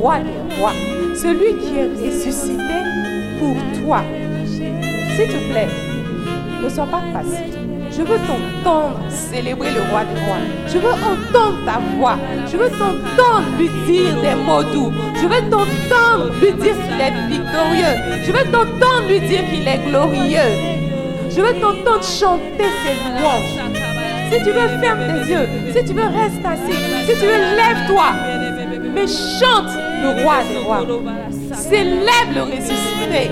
Roi 0.03 0.17
des 0.19 0.55
rois, 0.57 0.73
celui 1.15 1.55
qui 1.61 1.77
est 1.79 1.89
ressuscité 1.95 2.77
pour 3.39 3.55
toi. 3.81 4.01
S'il 5.15 5.27
te 5.29 5.49
plaît, 5.49 5.69
ne 6.61 6.67
sois 6.67 6.87
pas 6.87 7.01
passif. 7.13 7.55
Je 7.89 8.01
veux 8.01 8.19
t'entendre 8.27 8.99
célébrer 9.07 9.71
le 9.71 9.81
roi 9.89 10.03
des 10.03 10.19
rois. 10.25 10.43
Je 10.67 10.77
veux 10.77 10.91
entendre 10.91 11.57
ta 11.65 11.79
voix. 11.95 12.17
Je 12.51 12.57
veux 12.57 12.69
t'entendre 12.71 13.47
lui 13.57 13.69
dire 13.85 14.13
des 14.21 14.35
mots 14.43 14.63
doux. 14.73 14.91
Je 15.21 15.25
veux 15.25 15.49
t'entendre 15.49 16.33
lui 16.41 16.51
dire 16.51 16.75
qu'il 16.83 16.99
est 16.99 17.27
victorieux. 17.29 17.95
Je 18.25 18.31
veux 18.33 18.51
t'entendre 18.51 19.07
lui 19.07 19.21
dire 19.21 19.43
qu'il 19.49 19.65
est 19.65 19.89
glorieux. 19.89 20.51
Je 21.29 21.39
veux 21.39 21.53
t'entendre 21.61 22.03
chanter 22.03 22.67
ses 22.83 22.95
louanges. 23.07 23.55
Si 24.29 24.37
tu 24.43 24.51
veux, 24.51 24.67
ferme 24.81 24.99
tes 24.99 25.31
yeux. 25.31 25.47
Si 25.73 25.85
tu 25.85 25.93
veux, 25.93 26.07
reste 26.07 26.43
assis. 26.43 26.79
Si 27.05 27.13
tu 27.19 27.25
veux, 27.25 27.55
lève-toi. 27.55 28.05
Mais 28.93 29.07
chante 29.07 29.92
le 30.03 30.23
roi 30.23 30.43
des 30.49 30.57
rois. 30.57 30.85
Célèbre 31.53 32.33
le 32.35 32.41
ressuscité. 32.43 33.31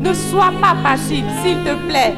Ne 0.00 0.12
sois 0.12 0.52
pas 0.60 0.76
passif, 0.82 1.24
s'il 1.42 1.58
te 1.58 1.74
plaît. 1.88 2.14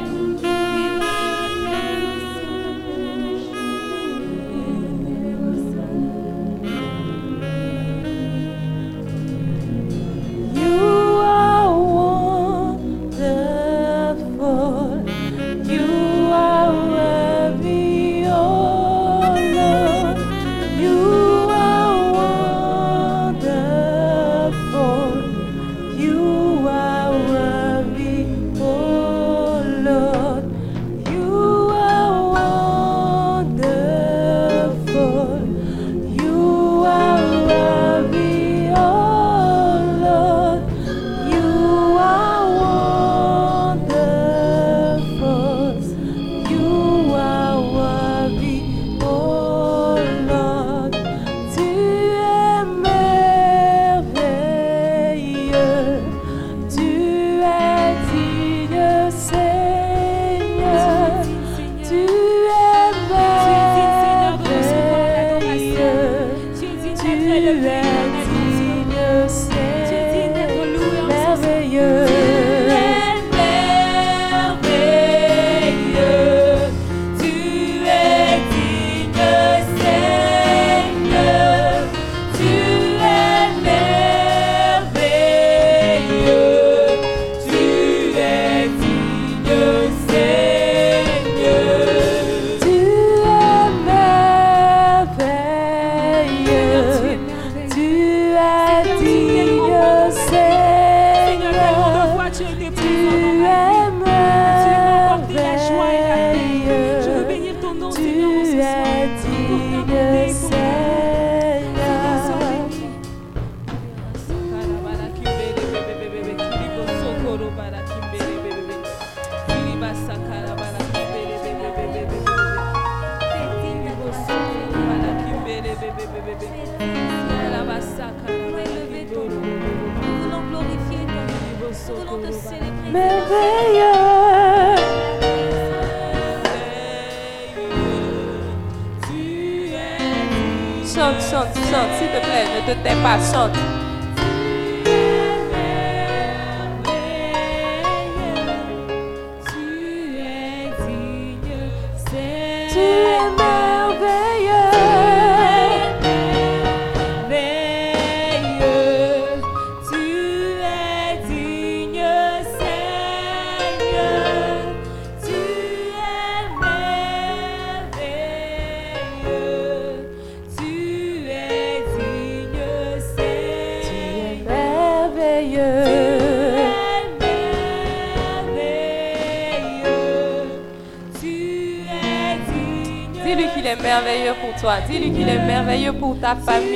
Merveilleux 186.27 186.35
pour 186.45 186.66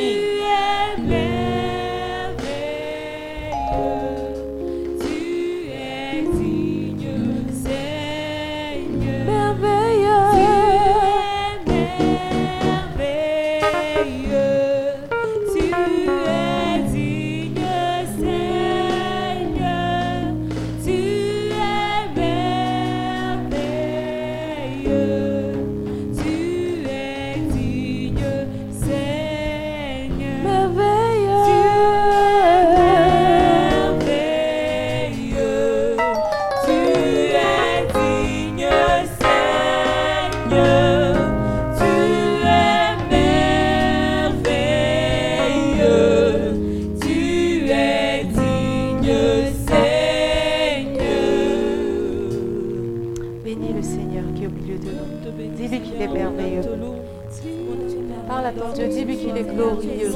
ton 59.01 59.07
Dieu, 59.07 59.15
dis-lui 59.15 59.17
qu'il 59.17 59.37
est 59.37 59.43
glorieux. 59.43 60.11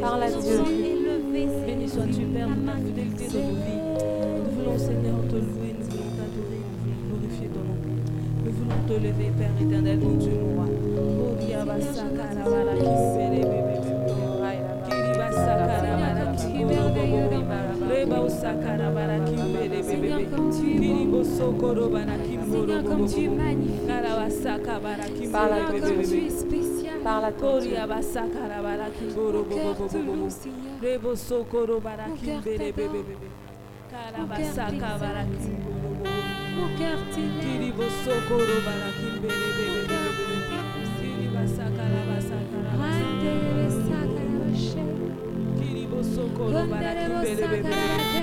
Parle 0.00 0.22
à 0.22 0.28
Dieu. 0.28 0.60
Béni 1.66 1.88
sois-tu, 1.88 2.22
Père, 2.26 2.48
pour 2.48 2.66
la 2.66 2.72
fidélité 2.76 3.24
de 3.28 3.38
nos 3.38 3.54
vies. 3.54 3.80
Nous 4.36 4.50
voulons, 4.56 4.78
Seigneur, 4.78 5.16
te 5.28 5.34
louer, 5.34 5.74
nous 5.78 5.86
voulons 5.86 6.10
t'adorer, 6.16 6.60
nous 6.66 6.78
voulons 6.82 7.18
glorifier 7.18 7.48
ton 7.48 7.60
nom. 7.60 7.78
Nous 8.44 8.52
voulons 8.52 8.80
te 8.88 8.94
lever, 8.94 9.30
Père 9.38 9.54
éternel, 9.60 9.98
mon 10.00 10.14
Dieu, 10.14 10.32
mon 10.40 10.52
roi. 10.54 10.66
Oh, 10.96 11.44
Diabasa, 11.44 12.04
Karabara, 12.16 12.74
Kimbere, 12.74 12.84
Bébé, 12.84 13.09
Kimboro, 21.22 22.82
comme 22.82 23.06
tu 23.06 23.24
es 23.24 23.28
magnifique. 23.28 23.86
Comme 24.66 26.02
tu 26.02 26.26
es 26.26 26.30
spécial. 26.30 26.98
Parle 27.04 27.24
à 27.24 27.30
Mon 27.30 27.34
cœur 29.44 29.76
te 29.88 29.96
loue, 29.98 30.30
Seigneur. 30.30 30.80
Mon 30.98 31.14
cœur 32.16 32.42
t'adore. 32.44 32.94
Mon 34.16 34.26
cœur 34.28 34.58
t'exalte. 34.66 35.46
Mon 36.56 36.68
cœur 36.78 36.98
t'élève. 47.22 48.19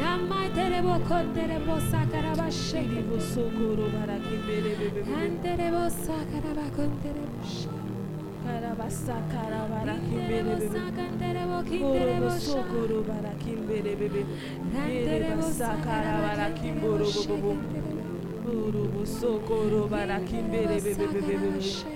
Ramaterebo 0.00 0.94
konderebo 1.08 1.74
sakarabashe 1.90 2.80
Ribo 2.80 3.18
sokoro 3.20 3.84
barakibere 3.94 4.72
Anderebo 5.20 5.84
sakaraba 5.90 6.66
konderebo 6.76 7.40
Karabasa 8.44 9.16
karabara 9.32 9.96
kimbere 10.06 10.56
Sakanderebo 10.72 11.58
kinderebo 11.68 12.30
sokoro 12.30 12.98
barakimbere 13.08 13.92
bebe 14.00 14.22
Anderebo 14.84 15.46
sakarabara 15.58 16.50
kimboro 16.58 17.06
bobo 17.28 17.52
Urubu 18.46 19.06
sokoro 19.06 19.88
barakimbere 19.88 20.80
bebe 20.84 20.94
bebe 20.94 21.20
bebe 21.28 21.95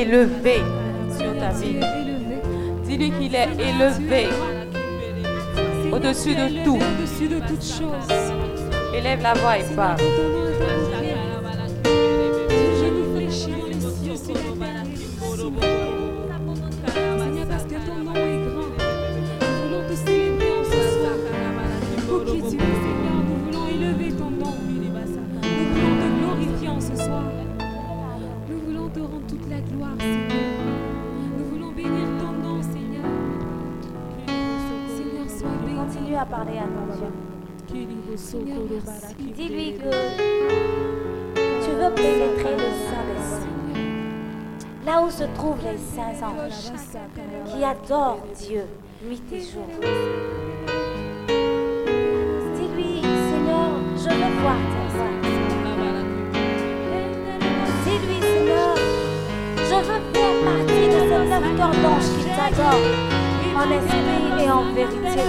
élevé 0.00 0.62
sur 1.16 1.38
ta 1.38 1.50
vie. 1.50 1.76
Dis-lui 2.84 3.10
qu'il 3.12 3.34
est 3.34 3.48
élevé 3.58 4.28
au-dessus 5.92 6.34
de 6.34 6.64
tout. 6.64 6.78
Élève 8.96 9.22
la 9.22 9.34
voix 9.34 9.58
et 9.58 9.74
parle. 9.76 10.00
Dis-lui 38.32 39.74
que 39.74 39.90
tu 41.64 41.70
veux 41.72 41.92
pénétrer 41.94 42.54
le 42.54 42.70
sein 42.86 43.04
des. 43.10 44.86
Là 44.86 45.02
où 45.02 45.10
se 45.10 45.24
trouvent 45.34 45.58
les 45.64 45.76
saints 45.76 46.24
anges 46.24 46.70
qui 47.46 47.64
adorent 47.64 48.24
Dieu 48.38 48.66
nuit 49.02 49.20
et 49.32 49.40
jour. 49.40 49.66
Dis-lui, 52.54 53.02
Seigneur, 53.02 53.70
je 53.96 54.10
veux 54.10 54.34
voir 54.40 54.60
tes 54.70 54.88
saints. 54.96 55.20
Dis-lui, 57.84 58.20
Seigneur, 58.20 58.76
je 59.56 59.74
veux 59.74 60.02
faire 60.12 60.34
partie 60.44 60.86
de 60.86 61.00
neuf 61.30 61.46
corps 61.56 61.78
d'anges 61.82 62.10
qui 62.16 62.28
t'adorent 62.36 62.90
en 63.56 63.66
esprit 63.72 64.44
et 64.44 64.50
en 64.50 64.64
vérité. 64.72 65.22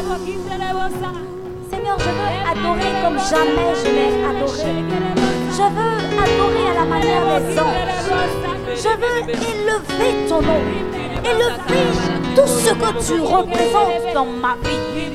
Je 1.98 2.06
veux 2.06 2.34
adorer 2.52 2.92
comme 3.04 3.20
jamais 3.20 3.74
je 3.84 3.90
l'ai 3.92 4.12
adoré. 4.26 4.74
Je 5.52 5.66
veux 5.76 5.96
adorer 6.24 6.66
à 6.72 6.74
la 6.80 6.86
manière 6.86 7.42
des 7.42 7.60
anges. 7.60 7.92
Je 8.76 8.90
veux 9.02 9.30
élever 9.30 10.28
ton 10.28 10.42
nom. 10.42 10.62
Élever 11.24 11.86
tout 12.36 12.48
ce 12.48 12.72
que 12.72 13.06
tu 13.06 13.22
représentes 13.22 14.14
dans 14.14 14.26
ma 14.26 14.56
vie. 14.64 15.12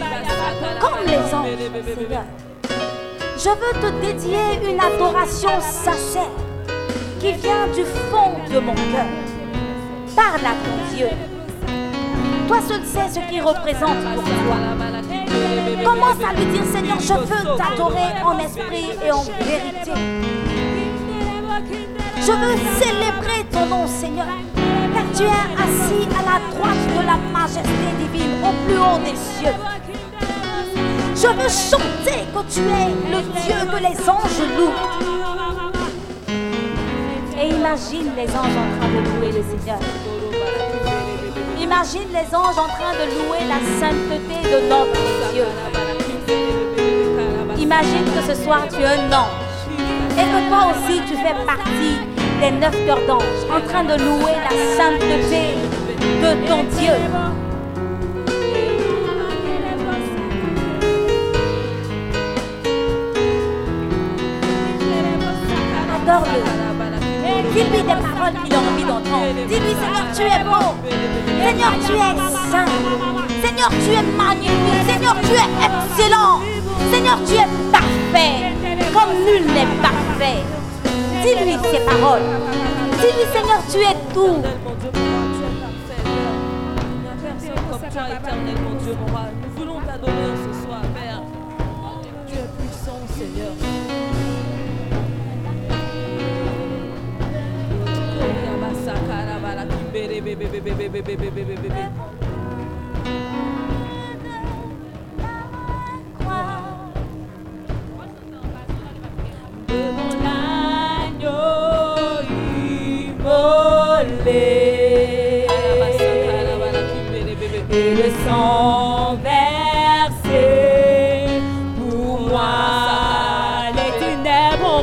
Comme 0.80 1.06
les 1.06 1.34
anges, 1.34 1.94
Seigneur. 1.94 2.24
Je 3.38 3.50
veux 3.50 3.80
te 3.80 4.06
dédier 4.06 4.70
une 4.70 4.80
adoration 4.80 5.60
sincère 5.60 6.30
qui 7.20 7.32
vient 7.32 7.66
du 7.74 7.84
fond 7.84 8.32
de 8.52 8.58
mon 8.58 8.74
cœur. 8.74 9.06
Parle 10.14 10.46
à 10.46 10.54
ton 10.64 10.96
Dieu. 10.96 11.08
Toi 12.48 12.58
seul 12.66 12.84
sais 12.84 13.08
ce 13.20 13.28
qu'il 13.28 13.42
représente 13.42 13.98
pour 14.14 14.24
toi. 14.24 14.95
Commence 15.84 16.22
à 16.24 16.32
lui 16.32 16.46
dire, 16.46 16.64
Seigneur, 16.64 17.00
je 17.00 17.12
veux 17.12 17.56
t'adorer 17.56 18.22
en 18.24 18.38
esprit 18.38 18.90
et 19.04 19.10
en 19.10 19.22
vérité. 19.22 19.92
Je 22.20 22.32
veux 22.32 22.56
célébrer 22.80 23.44
ton 23.50 23.66
nom, 23.66 23.86
Seigneur, 23.86 24.26
car 24.94 25.04
tu 25.14 25.24
es 25.24 25.44
assis 25.56 26.08
à 26.18 26.22
la 26.22 26.38
droite 26.54 26.86
de 26.96 27.06
la 27.06 27.16
majesté 27.32 27.88
divine, 27.98 28.34
au 28.44 28.52
plus 28.64 28.78
haut 28.78 28.98
des 29.04 29.16
cieux. 29.16 29.56
Je 31.16 31.28
veux 31.28 31.48
chanter 31.48 32.26
que 32.32 32.42
tu 32.52 32.60
es 32.60 32.88
le 33.10 33.20
Dieu 33.42 33.58
que 33.70 33.78
les 33.78 34.08
anges 34.08 34.42
louent. 34.56 34.78
Et 37.40 37.48
imagine 37.48 38.10
les 38.16 38.28
anges 38.28 38.56
en 38.56 38.78
train 38.78 38.88
de 38.88 39.00
louer 39.18 39.32
le 39.32 39.42
Seigneur. 39.42 39.80
Imagine 41.76 42.08
les 42.10 42.34
anges 42.34 42.56
en 42.56 42.68
train 42.68 42.94
de 42.94 43.04
louer 43.12 43.44
la 43.46 43.60
sainteté 43.78 44.48
de 44.48 44.66
notre 44.66 45.32
Dieu. 45.34 45.44
Imagine 47.58 48.04
que 48.14 48.22
ce 48.32 48.42
soir 48.42 48.66
tu 48.70 48.80
es 48.80 48.86
un 48.86 49.12
ange 49.12 49.44
et 50.12 50.24
que 50.24 50.48
toi 50.48 50.68
aussi 50.70 51.02
tu 51.06 51.14
fais 51.16 51.34
partie 51.44 51.98
des 52.40 52.52
neuf 52.52 52.74
cœurs 52.86 53.06
d'anges 53.06 53.44
en 53.54 53.60
train 53.68 53.84
de 53.84 54.02
louer 54.02 54.36
la 54.42 54.56
sainteté 54.74 55.54
de 56.22 56.48
ton 56.48 56.64
Dieu. 56.78 56.96
Adore-le. 65.94 66.66
Dis-lui 67.52 67.82
des 67.82 67.88
paroles 67.88 68.34
qu'il 68.42 68.54
a 68.54 68.75
Dis-lui, 69.02 69.74
Seigneur, 69.80 70.06
tu 70.14 70.22
es 70.22 70.44
beau. 70.44 70.74
Seigneur, 71.44 71.72
tu 71.86 71.92
es 71.92 72.14
saint. 72.50 72.70
Seigneur, 73.42 73.68
tu 73.68 73.92
es 73.92 74.02
magnifique. 74.16 74.84
Seigneur, 74.88 75.16
tu 75.22 75.32
es 75.32 75.48
excellent. 75.66 76.40
Seigneur, 76.90 77.18
tu 77.26 77.34
es 77.34 77.48
parfait. 77.70 78.54
Comme 78.92 79.12
nul 79.24 79.44
n'est 79.52 79.72
parfait. 79.82 80.42
Dis-lui 81.22 81.56
ces 81.70 81.80
paroles. 81.80 82.22
Dis-lui, 82.92 83.26
Seigneur, 83.32 83.60
tu 83.70 83.78
es 83.80 83.96
tout. 84.14 84.42
Éternel, 87.96 88.56
mon 88.62 88.74
Dieu, 88.82 88.94
mon 89.00 89.06
roi, 89.12 89.22
nous 89.42 89.58
voulons 89.58 89.80
t'adorer 89.80 90.34
ce 90.36 90.66
soir. 90.66 90.82
Tu 92.26 92.34
es 92.34 92.48
puissant, 92.58 93.00
Seigneur. 93.16 94.05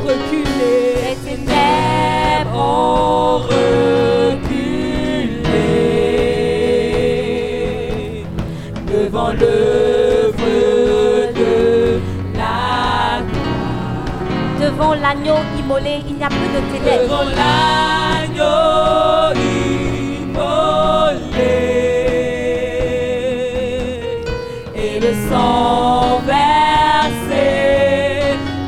Reculé. 0.04 1.04
Les 1.04 1.16
ténèbres 1.16 2.56
ont 2.56 3.38
reculé 3.38 3.93
Devant 14.84 15.00
l'agneau 15.00 15.36
immolé, 15.58 16.02
il 16.06 16.16
n'y 16.16 16.24
a 16.24 16.28
plus 16.28 16.36
de 16.36 16.60
ténèbres. 16.70 17.04
devant 17.04 17.24
l'agneau 17.24 18.44
immolé 20.20 21.00
et 24.76 25.00
le 25.00 25.12
sang 25.30 26.20
versé 26.26 27.46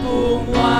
pour 0.02 0.42
moi. 0.54 0.78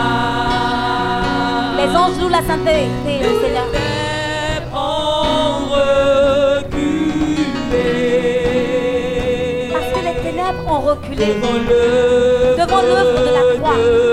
Les 1.76 1.91
anges 1.95 2.18
louent 2.18 2.30
la 2.30 2.43
sainteté, 2.43 2.89
le 3.20 3.41
Seigneur. 3.43 3.66
ténèbres 3.72 4.74
ont 4.74 5.68
reculé 5.68 6.80
Parce 9.70 9.91
que 9.93 10.01
les 10.03 10.16
ténèbres 10.30 10.66
ont 10.66 10.80
reculé. 10.80 11.26
devant 11.26 11.59
l'œuvre 11.68 12.57
Devant 12.57 12.80
l'œuvre 12.82 13.20
de 13.20 13.24
la 13.34 13.43
croix. 13.59 14.06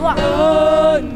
ạ? 0.07 1.16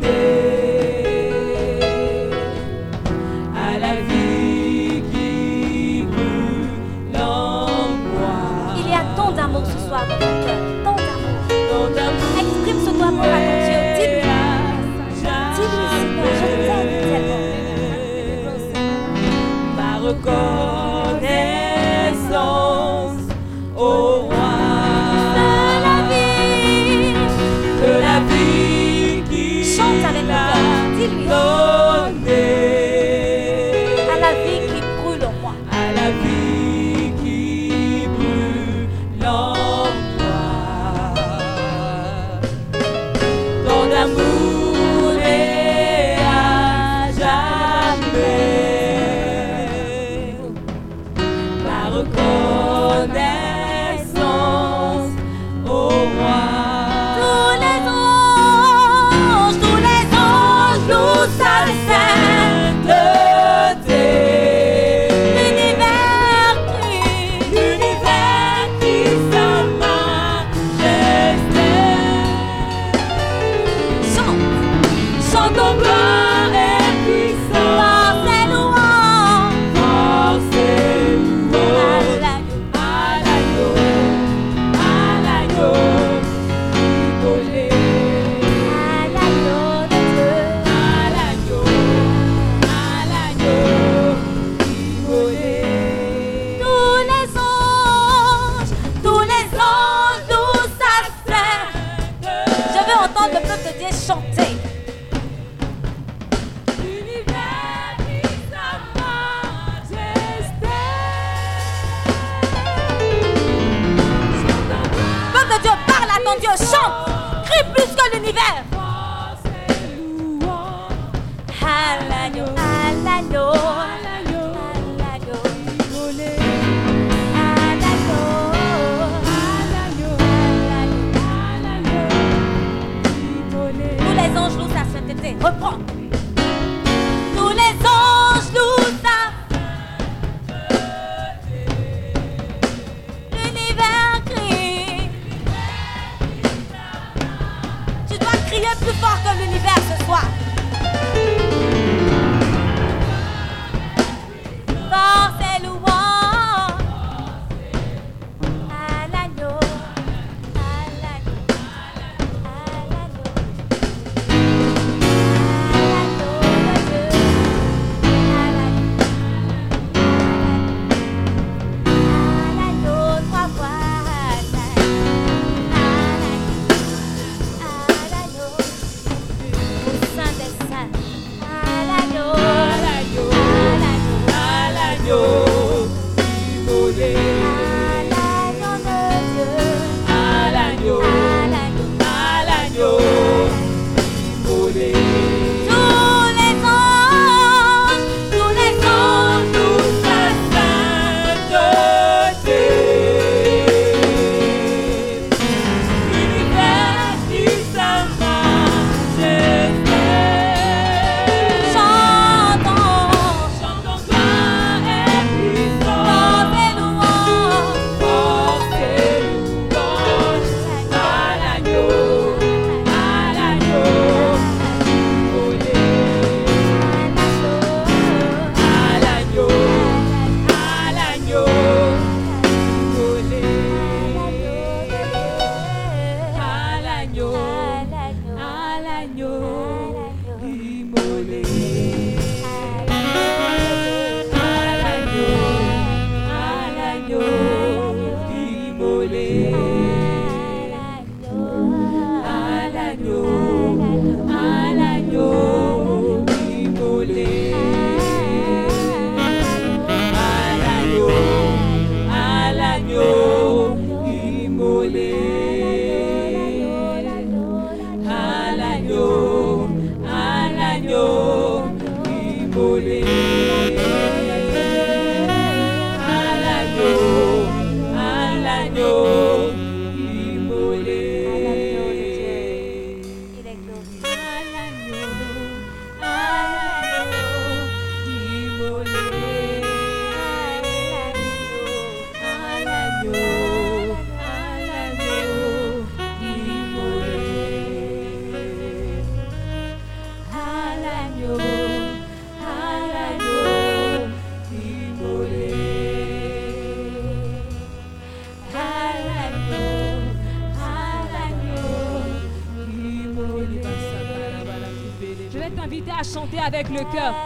Avec 316.53 316.69
le 316.69 316.81
cœur. 316.93 317.20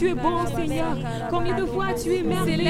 Tu 0.00 0.08
es 0.08 0.14
bon, 0.14 0.46
Seigneur. 0.56 0.96
Combien 1.30 1.56
de 1.56 1.66
fois 1.66 1.88
tu 1.92 2.14
es 2.14 2.22
merveilleux. 2.22 2.64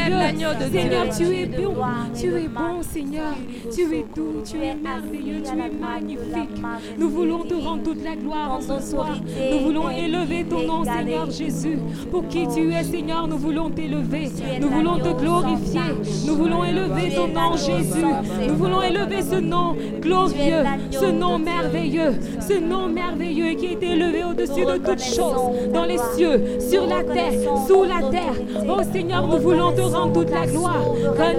Seigneur, 0.72 1.08
tu 1.16 1.24
es 1.24 1.46
bon. 1.46 1.74
Tu 2.18 2.26
es 2.26 2.48
bon, 2.48 2.82
Seigneur. 2.82 3.34
Tu 3.72 3.82
es 3.82 4.04
doux, 4.14 4.42
tu 4.44 4.56
es 4.56 4.74
merveilleux, 4.74 5.42
tu 5.42 5.52
es 5.52 5.70
magnifique. 5.70 6.60
Nous 6.98 7.08
voulons 7.08 7.44
te 7.44 7.54
rendre 7.54 7.84
toute 7.84 8.02
la 8.02 8.16
gloire 8.16 8.52
en 8.52 8.60
ce 8.60 8.80
soir. 8.80 9.16
Nous 9.52 9.60
voulons 9.60 9.90
élever 9.90 10.44
ton 10.44 10.62
nom, 10.62 10.84
Seigneur 10.84 11.30
Jésus. 11.30 11.78
Pour 12.10 12.26
qui 12.26 12.48
tu 12.48 12.72
es, 12.72 12.82
Seigneur, 12.82 13.28
nous 13.28 13.38
voulons 13.38 13.70
t'élever. 13.70 14.28
Nous 14.60 14.68
voulons 14.68 14.98
te 14.98 15.12
glorifier. 15.20 15.80
Nous 16.26 16.36
voulons 16.36 16.64
élever 16.64 17.14
ton 17.14 17.28
nom, 17.28 17.56
Jésus. 17.56 18.04
Nous 18.48 18.56
voulons 18.56 18.82
élever 18.82 19.22
ce 19.22 19.36
nom 19.36 19.76
glorieux, 20.00 20.64
ce 20.90 21.06
nom 21.06 21.38
merveilleux, 21.38 22.14
ce 22.50 22.58
nom 22.58 22.88
merveilleux 22.88 23.54
qui 23.54 23.66
est 23.66 23.82
élevé 23.82 24.24
au-dessus 24.24 24.64
de 24.64 24.76
toutes 24.78 25.02
choses, 25.02 25.70
dans 25.72 25.84
les 25.84 25.98
cieux, 26.16 26.58
sur 26.58 26.84
la 26.86 27.04
terre, 27.04 27.32
sous 27.68 27.84
la 27.84 28.10
terre. 28.10 28.34
Oh 28.68 28.80
Seigneur, 28.92 29.26
nous 29.26 29.38
voulons 29.38 29.72
te 29.72 29.82
rendre 29.82 30.12
toute 30.12 30.30
la 30.30 30.46
gloire. 30.46 30.84
Tu 31.14 31.22
as 31.22 31.34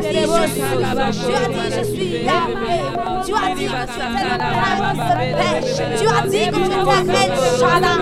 dit, 0.00 0.20
je 0.22 0.46
suis, 0.48 0.60
tu 0.60 1.34
as 1.34 1.48
dit, 1.48 1.70
je 1.76 1.84
suis 1.84 2.24
Yahvé. 2.24 2.99
Tu 3.24 3.34
as 3.34 3.54
dit 3.54 3.66
que 3.66 3.70
tu 3.70 3.98
étais 4.00 4.28
le 4.30 4.38
prince 4.38 4.80
de 4.80 5.12
paix. 5.36 5.60
Tu 6.00 6.06
as 6.08 6.22
dit 6.26 6.46
que 6.46 6.56
tu 6.56 6.60
étais 6.60 7.24
El 7.24 7.32
Shaddai. 7.58 7.96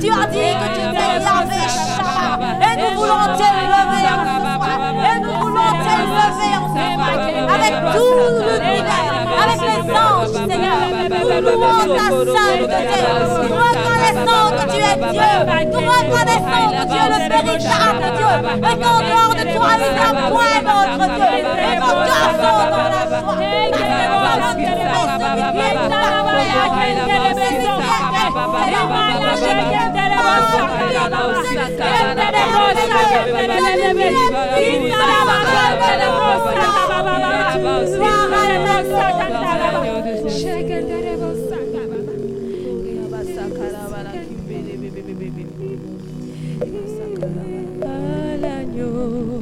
Tu 0.00 0.08
as 0.10 0.26
dit 0.26 0.52
que 0.60 0.66
tu 0.74 0.80
étais 0.88 1.12
Yahvé 1.22 1.62
Shaddai. 1.76 2.56
Et 2.62 2.74
nous 2.80 2.92
voulons 3.00 3.26
t'élever 3.36 4.02
en 4.08 4.24
ce 4.24 4.38
soir. 4.56 4.78
Et 5.04 5.16
nous 5.20 5.36
voulons 5.40 5.61
en. 5.72 7.52
Avec 7.54 7.74
tout 7.94 8.18
l'univers, 8.40 9.14
avec 9.42 9.60
les 9.60 9.82
anges, 9.92 10.36
Seigneur. 10.48 10.82
Nous 11.10 11.40
louons 11.40 11.86
ta 11.96 12.06
sainteté. 12.10 13.00
Nous 13.42 13.56
reconnaissons 13.56 14.44
que 14.56 14.64
tu 14.72 14.78
es 14.78 14.96
Dieu. 15.12 15.32
Nous 15.72 15.84
reconnaissons 15.92 16.64
que 16.70 16.84
tu 16.88 16.96
es 16.96 17.08
le 17.12 17.20
véritable 17.28 18.06
Dieu. 18.16 18.34
Et 18.52 18.76
qu'en 18.82 18.98
dehors 19.00 19.34
de 19.34 19.44
toi, 19.54 19.70
il 19.78 19.82
n'y 19.92 20.02
a 20.02 20.12
point 20.30 20.60
d'autre 20.62 21.04
Dieu. 21.16 21.32
Et 21.58 21.76
cœurs 21.78 22.32
sont 22.36 22.66
dans 22.70 22.88
la 22.88 23.02
joie. 23.18 23.42
À 35.14 35.61
l'agneau, 48.42 49.41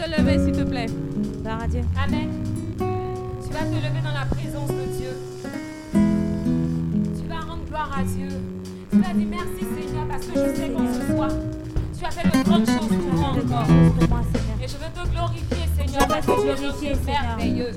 te 0.00 0.10
lever, 0.10 0.38
s'il 0.44 0.52
te 0.52 0.62
plaît. 0.62 0.86
Gloire 1.42 1.62
à 1.62 1.66
Dieu. 1.68 1.82
Amen. 2.02 2.28
Tu 2.78 3.52
vas 3.52 3.64
te 3.64 3.74
lever 3.74 4.00
dans 4.02 4.12
la 4.12 4.24
présence 4.26 4.68
de 4.68 4.84
Dieu. 4.96 5.12
Tu 5.92 7.28
vas 7.28 7.40
rendre 7.40 7.64
gloire 7.68 7.90
à 7.98 8.02
Dieu. 8.02 8.28
Tu 8.90 8.98
vas 8.98 9.12
dire 9.12 9.28
merci 9.28 9.60
Seigneur 9.60 10.06
parce 10.08 10.26
que 10.26 10.32
je 10.34 10.56
sais 10.56 10.68
qu'en 10.70 10.86
ce 10.86 11.12
soir, 11.12 11.30
tu 11.98 12.04
as 12.04 12.10
fait 12.10 12.28
de 12.28 12.44
grandes 12.44 12.66
choses 12.66 12.88
pour 12.88 13.14
moi 13.14 13.28
encore. 13.30 13.66
Et 14.62 14.68
je 14.68 14.76
veux 14.76 14.90
te 14.94 15.08
glorifier 15.10 15.68
Seigneur 15.76 16.06
parce 16.08 16.26
que 16.26 16.78
tu 16.80 16.86
es 16.86 16.96
merveilleux. 17.04 17.70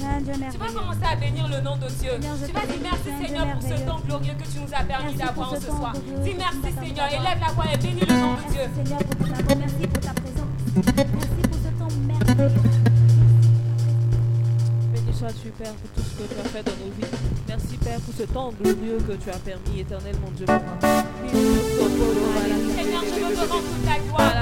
Tu 0.51 0.57
vas 0.57 0.67
commencer 0.67 1.07
à 1.11 1.15
bénir 1.15 1.47
le 1.49 1.61
nom 1.61 1.75
de 1.75 1.87
Dieu. 1.99 2.11
Tu 2.45 2.53
vas 2.53 2.65
dire 2.65 2.81
merci 2.81 3.25
Seigneur 3.25 3.47
pour 3.53 3.61
ce 3.63 3.81
temps 3.85 3.99
glorieux 4.07 4.33
que 4.39 4.47
tu 4.47 4.59
nous 4.59 4.73
as 4.73 4.83
permis 4.83 5.13
d'avoir 5.15 5.51
en 5.51 5.55
ce 5.55 5.67
soir. 5.67 5.93
Dis 6.23 6.35
merci 6.37 6.73
Seigneur. 6.79 7.07
Élève 7.07 7.39
la 7.41 7.51
voix 7.53 7.65
et 7.73 7.77
bénis 7.77 8.05
le 8.07 8.15
nom 8.15 8.33
de 8.35 8.53
Dieu. 8.53 9.52
Pour 15.81 15.89
tout 15.95 16.09
ce 16.09 16.23
que 16.23 16.33
tu 16.33 16.39
as 16.39 16.49
fait 16.49 16.63
dans 16.63 16.77
nos 16.83 16.91
vies. 16.91 17.11
Merci, 17.47 17.77
Père, 17.77 17.99
pour 17.99 18.13
ce 18.15 18.23
temps 18.23 18.53
glorieux 18.61 18.97
que 19.07 19.13
tu 19.13 19.29
as 19.29 19.37
permis, 19.37 19.79
éternel 19.81 20.15
mon 20.23 20.31
Dieu. 20.31 20.45
Seigneur, 22.75 23.03
je 23.03 23.13
veux 23.25 23.33
te 23.33 23.39
rendre 23.39 23.63
toute 23.63 23.85
la 23.85 23.99
gloire. 23.99 24.33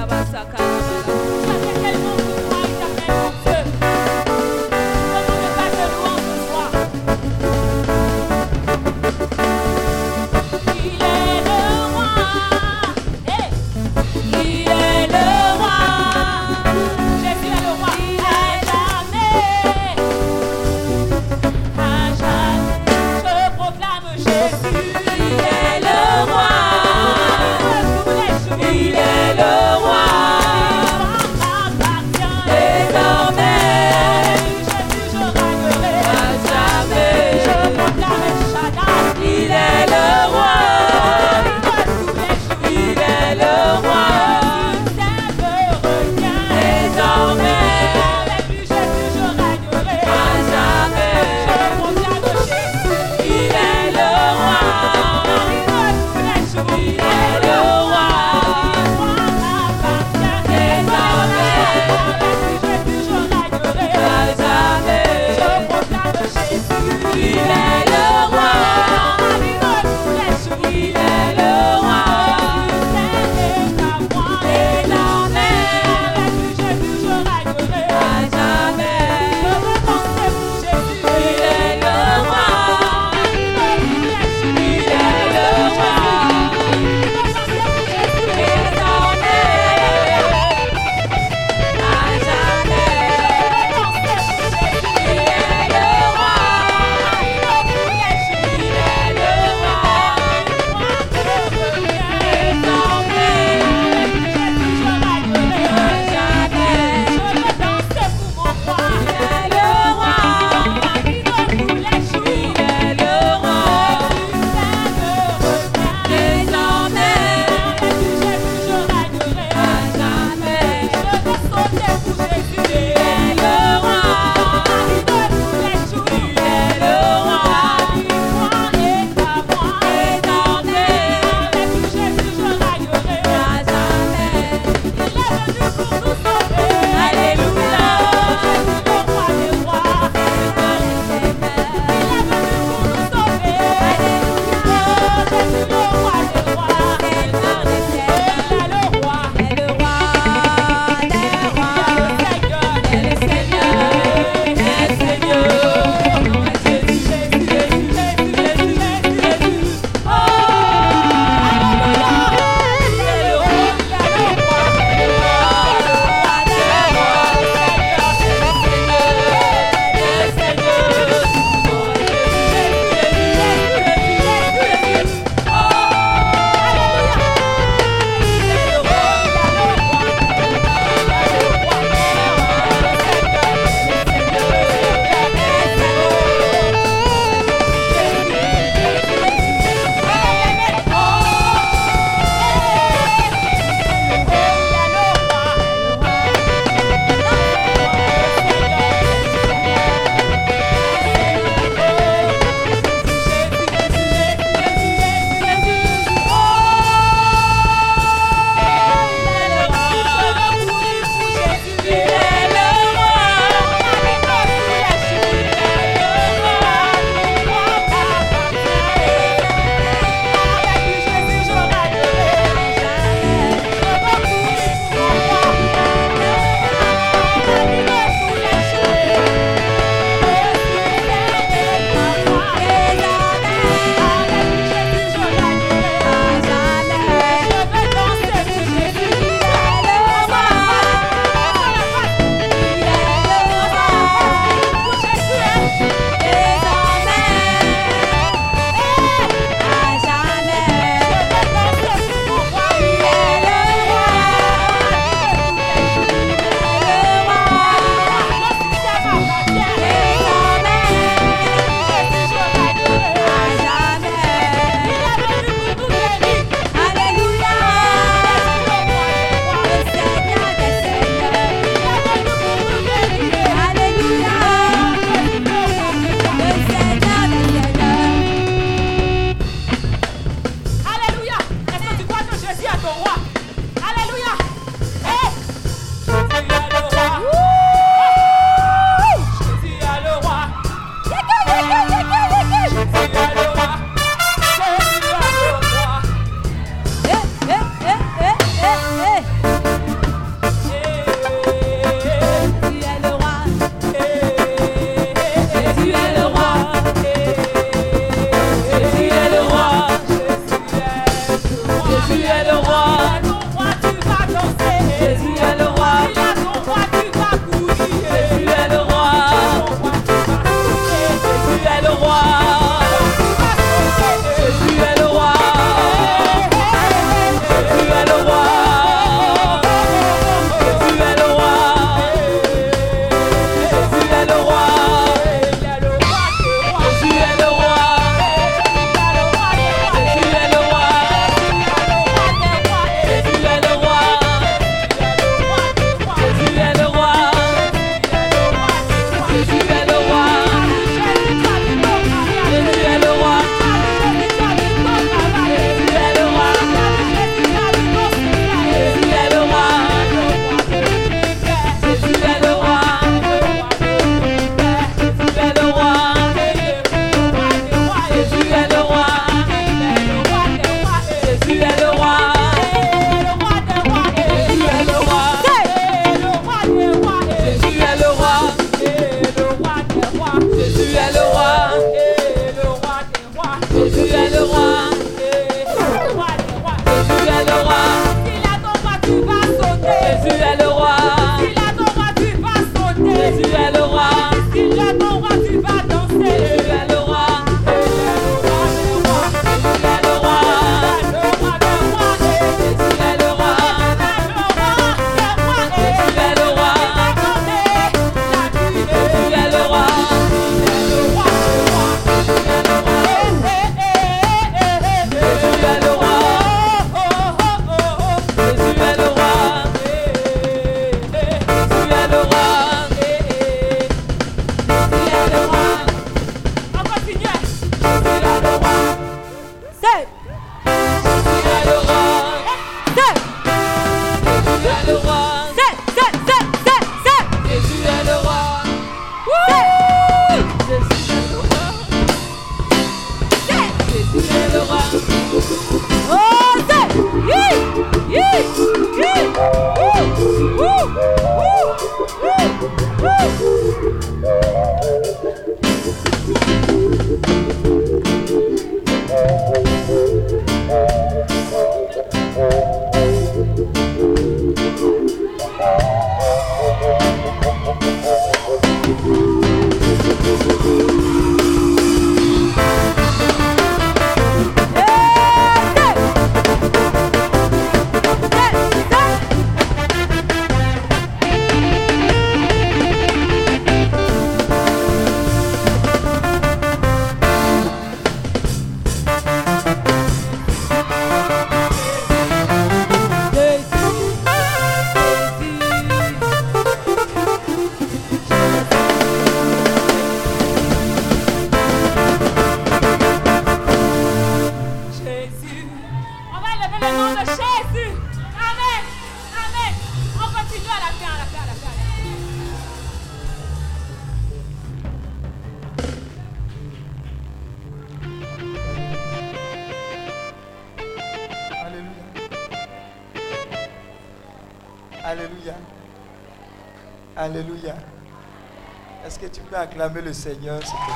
Acclamer 529.82 530.02
le 530.02 530.14
Seigneur, 530.14 530.60
s'il 530.62 530.70
te 530.70 530.86
plaît? 530.86 530.96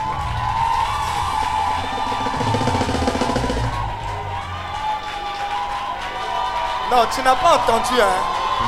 Non, 6.91 7.05
tu 7.13 7.21
n'as 7.23 7.35
pas 7.35 7.55
entendu, 7.55 7.99
hein? 7.99 8.05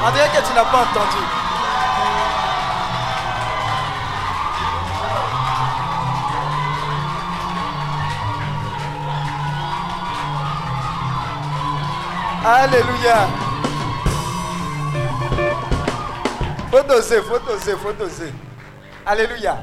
On 0.03 0.11
dirait 0.11 0.29
que 0.29 0.47
tu 0.47 0.53
n'as 0.53 0.65
pas 0.65 0.81
entendu. 0.81 1.23
Alléluia. 12.43 13.27
Faut 16.71 16.83
doser, 16.83 17.21
faut 17.21 17.39
doser, 17.39 17.75
faut 17.75 17.93
doser. 17.93 18.33
Alléluia. 19.05 19.57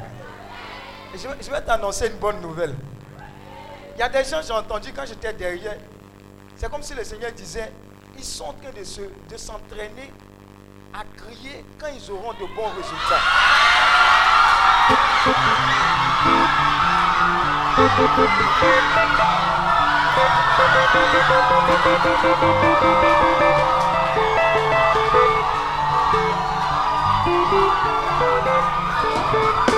Je, 1.17 1.51
vais- 1.51 1.61
t'annoncer 1.63 2.09
une 2.09 2.19
bonne 2.19 2.41
nouvelle. 2.41 2.75
Il 3.97 4.01
y 4.01 4.03
a 4.03 4.09
des 4.09 4.25
gens, 4.25 4.41
j'ai 4.43 4.53
entendu 4.53 4.93
quand 4.93 5.07
j'étais 5.07 5.33
derrière, 5.33 5.77
c'est 6.57 6.69
comme 6.71 6.83
si 6.83 6.95
le 6.95 7.05
Seigneur 7.05 7.31
disait, 7.33 7.73
ils 8.19 8.25
sont 8.25 8.45
en 8.47 8.53
train 8.55 8.73
de 8.77 8.85
se- 8.85 9.01
de 9.01 9.37
s'entraîner 9.37 10.13
à 10.93 11.03
crier 11.17 11.65
quand 11.79 11.89
ils 11.95 12.11
auront 12.11 12.33
de 12.33 12.47
bons 12.55 12.71
résultats. 12.77 13.23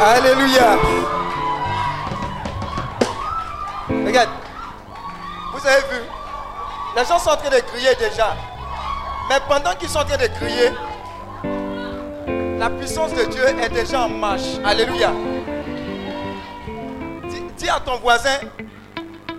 Alléluia. 0.01 0.79
Les 6.97 7.05
gens 7.05 7.19
sont 7.19 7.31
en 7.31 7.37
train 7.37 7.51
de 7.51 7.61
crier 7.61 7.95
déjà. 7.99 8.35
Mais 9.29 9.37
pendant 9.49 9.75
qu'ils 9.75 9.89
sont 9.89 9.99
en 9.99 10.05
train 10.05 10.17
de 10.17 10.29
crier, 10.29 10.71
la 12.59 12.71
puissance 12.71 13.13
de 13.13 13.25
Dieu 13.25 13.45
est 13.47 13.69
déjà 13.69 14.03
en 14.03 14.09
marche. 14.09 14.59
Alléluia. 14.65 15.13
Dis, 17.59 17.69
à 17.69 17.81
ton 17.81 17.97
voisin, 17.97 18.39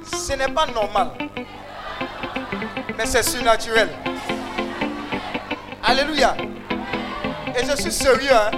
ce 0.03 0.33
n'est 0.33 0.47
pas 0.49 0.65
normal. 0.67 1.11
Mais 2.97 3.05
c'est 3.05 3.23
surnaturel. 3.23 3.89
Alléluia. 5.83 6.35
Et 7.55 7.65
je 7.65 7.75
suis 7.75 7.91
sérieux. 7.91 8.29
hein. 8.33 8.51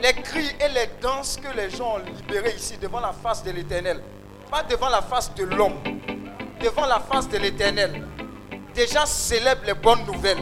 Les 0.00 0.12
cris 0.14 0.48
et 0.60 0.68
les 0.72 0.88
danses 1.02 1.36
que 1.36 1.56
les 1.56 1.70
gens 1.70 1.96
ont 1.96 2.12
libérés 2.16 2.54
ici 2.56 2.76
devant 2.80 3.00
la 3.00 3.12
face 3.12 3.42
de 3.44 3.50
l'éternel. 3.50 4.00
Pas 4.50 4.62
devant 4.62 4.88
la 4.88 5.02
face 5.02 5.32
de 5.34 5.44
l'homme. 5.44 5.74
Devant 6.60 6.86
la 6.86 6.98
face 6.98 7.28
de 7.28 7.38
l'éternel. 7.38 8.02
Déjà 8.74 9.06
célèbre 9.06 9.62
les 9.66 9.74
bonnes 9.74 10.04
nouvelles. 10.06 10.38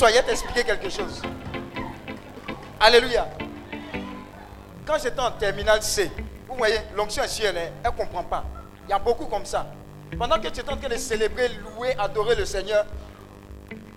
T'asseoir, 0.00 0.64
quelque 0.64 0.90
chose. 0.90 1.22
Alléluia. 2.80 3.28
Quand 4.86 4.98
j'étais 5.02 5.20
en 5.20 5.30
terminale 5.32 5.82
C, 5.82 6.10
vous 6.48 6.56
voyez, 6.56 6.78
l'onction 6.94 7.22
sur 7.26 7.46
elle, 7.46 7.56
hein, 7.56 7.70
elle 7.82 7.90
ne 7.90 7.96
comprend 7.96 8.22
pas. 8.22 8.44
Il 8.86 8.90
y 8.90 8.92
a 8.92 8.98
beaucoup 8.98 9.26
comme 9.26 9.44
ça. 9.44 9.66
Pendant 10.18 10.36
que 10.36 10.48
tu 10.48 10.60
étais 10.60 10.70
en 10.70 10.76
train 10.76 10.88
de 10.88 10.96
célébrer, 10.96 11.48
louer, 11.48 11.94
adorer 11.98 12.36
le 12.36 12.44
Seigneur, 12.44 12.84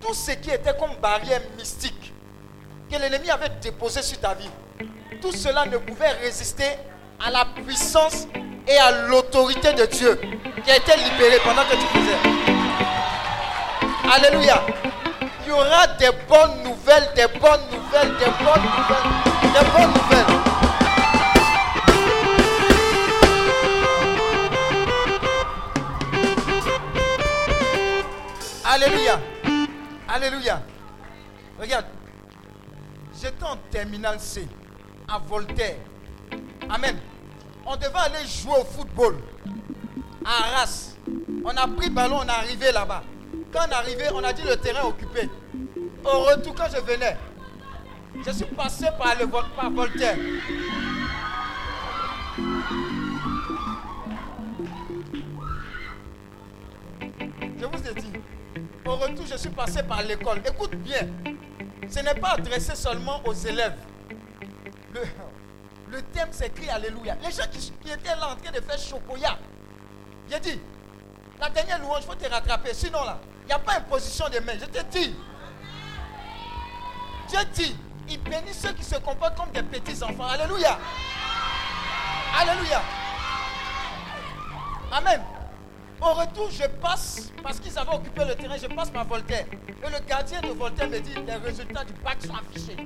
tout 0.00 0.14
ce 0.14 0.32
qui 0.32 0.50
était 0.50 0.76
comme 0.76 0.96
barrière 1.00 1.42
mystique 1.56 2.12
que 2.90 2.96
l'ennemi 2.98 3.30
avait 3.30 3.50
déposé 3.60 4.02
sur 4.02 4.18
ta 4.18 4.34
vie, 4.34 4.50
tout 5.20 5.32
cela 5.32 5.66
ne 5.66 5.76
pouvait 5.76 6.10
résister 6.22 6.70
à 7.24 7.30
la 7.30 7.44
puissance 7.44 8.26
et 8.66 8.76
à 8.76 9.06
l'autorité 9.06 9.72
de 9.74 9.84
Dieu 9.84 10.18
qui 10.64 10.70
a 10.70 10.76
été 10.76 10.92
libérée 10.96 11.38
pendant 11.44 11.62
que 11.62 11.74
tu 11.74 11.86
faisais. 11.86 12.16
Alléluia. 14.12 14.64
Il 15.50 15.52
y 15.52 15.56
aura 15.56 15.84
des 15.98 16.10
bonnes 16.28 16.62
nouvelles, 16.62 17.10
des 17.16 17.26
bonnes 17.40 17.66
nouvelles, 17.72 18.16
des 18.18 18.30
bonnes 18.38 18.62
nouvelles, 18.62 19.10
des 19.42 19.64
bonnes 19.72 19.92
nouvelles. 19.94 20.30
Alléluia. 28.64 29.18
Alléluia. 30.08 30.62
Regarde. 31.60 31.86
J'étais 33.20 33.42
en 33.42 33.56
terminale 33.72 34.20
C 34.20 34.46
à 35.08 35.18
Voltaire. 35.18 35.78
Amen. 36.68 36.96
On 37.66 37.74
devait 37.74 37.90
aller 37.96 38.24
jouer 38.24 38.54
au 38.60 38.64
football 38.64 39.16
à 40.24 40.44
Arras. 40.44 40.94
On 41.44 41.50
a 41.50 41.66
pris 41.66 41.90
ballon, 41.90 42.20
on 42.20 42.28
est 42.28 42.30
arrivé 42.30 42.70
là-bas. 42.70 43.02
Quand 43.52 43.60
on 43.66 43.70
est 43.70 43.74
arrivé, 43.74 44.04
on 44.14 44.22
a 44.22 44.32
dit 44.32 44.42
le 44.42 44.56
terrain 44.56 44.86
occupé. 44.86 45.28
Au 46.04 46.20
retour, 46.20 46.54
quand 46.54 46.68
je 46.72 46.80
venais, 46.80 47.16
je 48.24 48.30
suis 48.30 48.44
passé 48.46 48.86
par, 48.98 49.14
le, 49.18 49.26
Voltaire. 49.74 50.16
Je 57.58 57.64
vous 57.66 57.88
ai 57.88 57.94
dit, 57.94 58.12
au 58.86 58.96
retour, 58.96 59.26
je 59.26 59.36
suis 59.36 59.50
passé 59.50 59.82
par 59.82 60.02
l'école. 60.02 60.40
Écoute 60.46 60.76
bien, 60.76 61.08
ce 61.88 62.00
n'est 62.00 62.14
pas 62.14 62.34
adressé 62.34 62.74
seulement 62.76 63.20
aux 63.26 63.32
élèves. 63.34 63.76
Le, 64.94 65.00
Le 65.90 66.02
thème 66.02 66.30
cri 66.54 66.68
Alléluia. 66.68 67.16
Les 67.24 67.32
gens 67.32 67.48
qui, 67.50 67.58
qui 67.58 67.90
étaient 67.90 68.08
là 68.16 68.32
en 68.32 68.36
train 68.36 68.52
de 68.52 68.60
faire 68.60 68.78
chocoya, 68.78 69.36
j'ai 70.30 70.38
dit, 70.40 70.60
la 71.40 71.48
dernière 71.48 71.78
louange, 71.78 72.02
il 72.02 72.06
faut 72.06 72.14
te 72.14 72.28
rattraper. 72.30 72.74
Sinon 72.74 73.04
là, 73.04 73.18
il 73.42 73.46
n'y 73.46 73.52
a 73.52 73.58
pas 73.58 73.76
imposition 73.78 74.28
de 74.28 74.38
mains. 74.40 74.58
Je 74.60 74.66
te 74.66 74.82
dis. 74.90 75.14
Dieu 77.28 77.38
dit, 77.54 77.76
il 78.08 78.20
bénit 78.22 78.52
ceux 78.52 78.72
qui 78.72 78.84
se 78.84 78.96
comportent 78.96 79.36
comme 79.36 79.50
des 79.50 79.62
petits 79.62 80.02
enfants. 80.02 80.28
Alléluia. 80.28 80.78
Alléluia. 82.38 82.82
Amen. 84.92 85.22
Au 86.00 86.14
retour, 86.14 86.50
je 86.50 86.66
passe, 86.66 87.30
parce 87.42 87.60
qu'ils 87.60 87.78
avaient 87.78 87.94
occupé 87.94 88.24
le 88.24 88.34
terrain, 88.34 88.56
je 88.56 88.66
passe 88.66 88.90
par 88.90 89.04
Voltaire. 89.04 89.44
Et 89.68 89.90
le 89.90 89.98
gardien 90.08 90.40
de 90.40 90.48
Voltaire 90.48 90.88
me 90.88 90.98
dit, 90.98 91.14
les 91.14 91.34
résultats 91.34 91.84
du 91.84 91.92
bac 91.92 92.16
sont 92.22 92.34
affichés. 92.34 92.76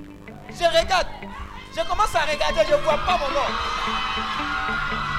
Je 0.49 0.65
regarde. 0.65 1.07
Je 1.75 1.81
commence 1.81 2.13
à 2.15 2.21
regarder, 2.21 2.61
je 2.69 2.75
ne 2.75 2.81
vois 2.81 2.97
pas 2.97 3.17
mon 3.17 3.29
nom. 3.29 5.14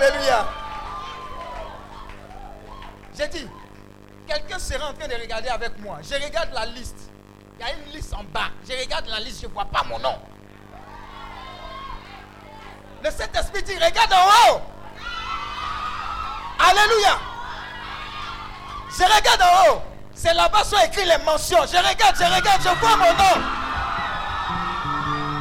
Alléluia. 0.00 0.46
J'ai 3.16 3.26
dit, 3.28 3.48
quelqu'un 4.28 4.58
sera 4.58 4.90
en 4.90 4.94
train 4.94 5.08
de 5.08 5.14
regarder 5.14 5.48
avec 5.48 5.76
moi. 5.80 5.98
Je 6.02 6.14
regarde 6.14 6.50
la 6.52 6.66
liste. 6.66 7.10
Il 7.58 7.66
y 7.66 7.68
a 7.68 7.72
une 7.74 7.92
liste 7.92 8.14
en 8.14 8.22
bas. 8.22 8.50
Je 8.68 8.74
regarde 8.80 9.06
la 9.08 9.18
liste, 9.18 9.42
je 9.42 9.48
ne 9.48 9.52
vois 9.52 9.64
pas 9.64 9.82
mon 9.88 9.98
nom. 9.98 10.16
Le 13.02 13.10
Saint-Esprit 13.10 13.62
dit, 13.64 13.74
regarde 13.74 14.12
en 14.12 14.54
haut. 14.54 14.60
Alléluia. 16.60 17.18
Je 18.90 19.02
regarde 19.02 19.42
en 19.42 19.72
haut. 19.72 19.82
C'est 20.14 20.34
là-bas 20.34 20.62
sont 20.62 20.78
écrit 20.84 21.06
les 21.06 21.18
mentions. 21.24 21.62
Je 21.62 21.76
regarde, 21.76 22.16
je 22.16 22.24
regarde, 22.24 22.62
je 22.62 22.68
vois 22.80 22.96
mon 22.96 23.12
nom. 23.14 23.44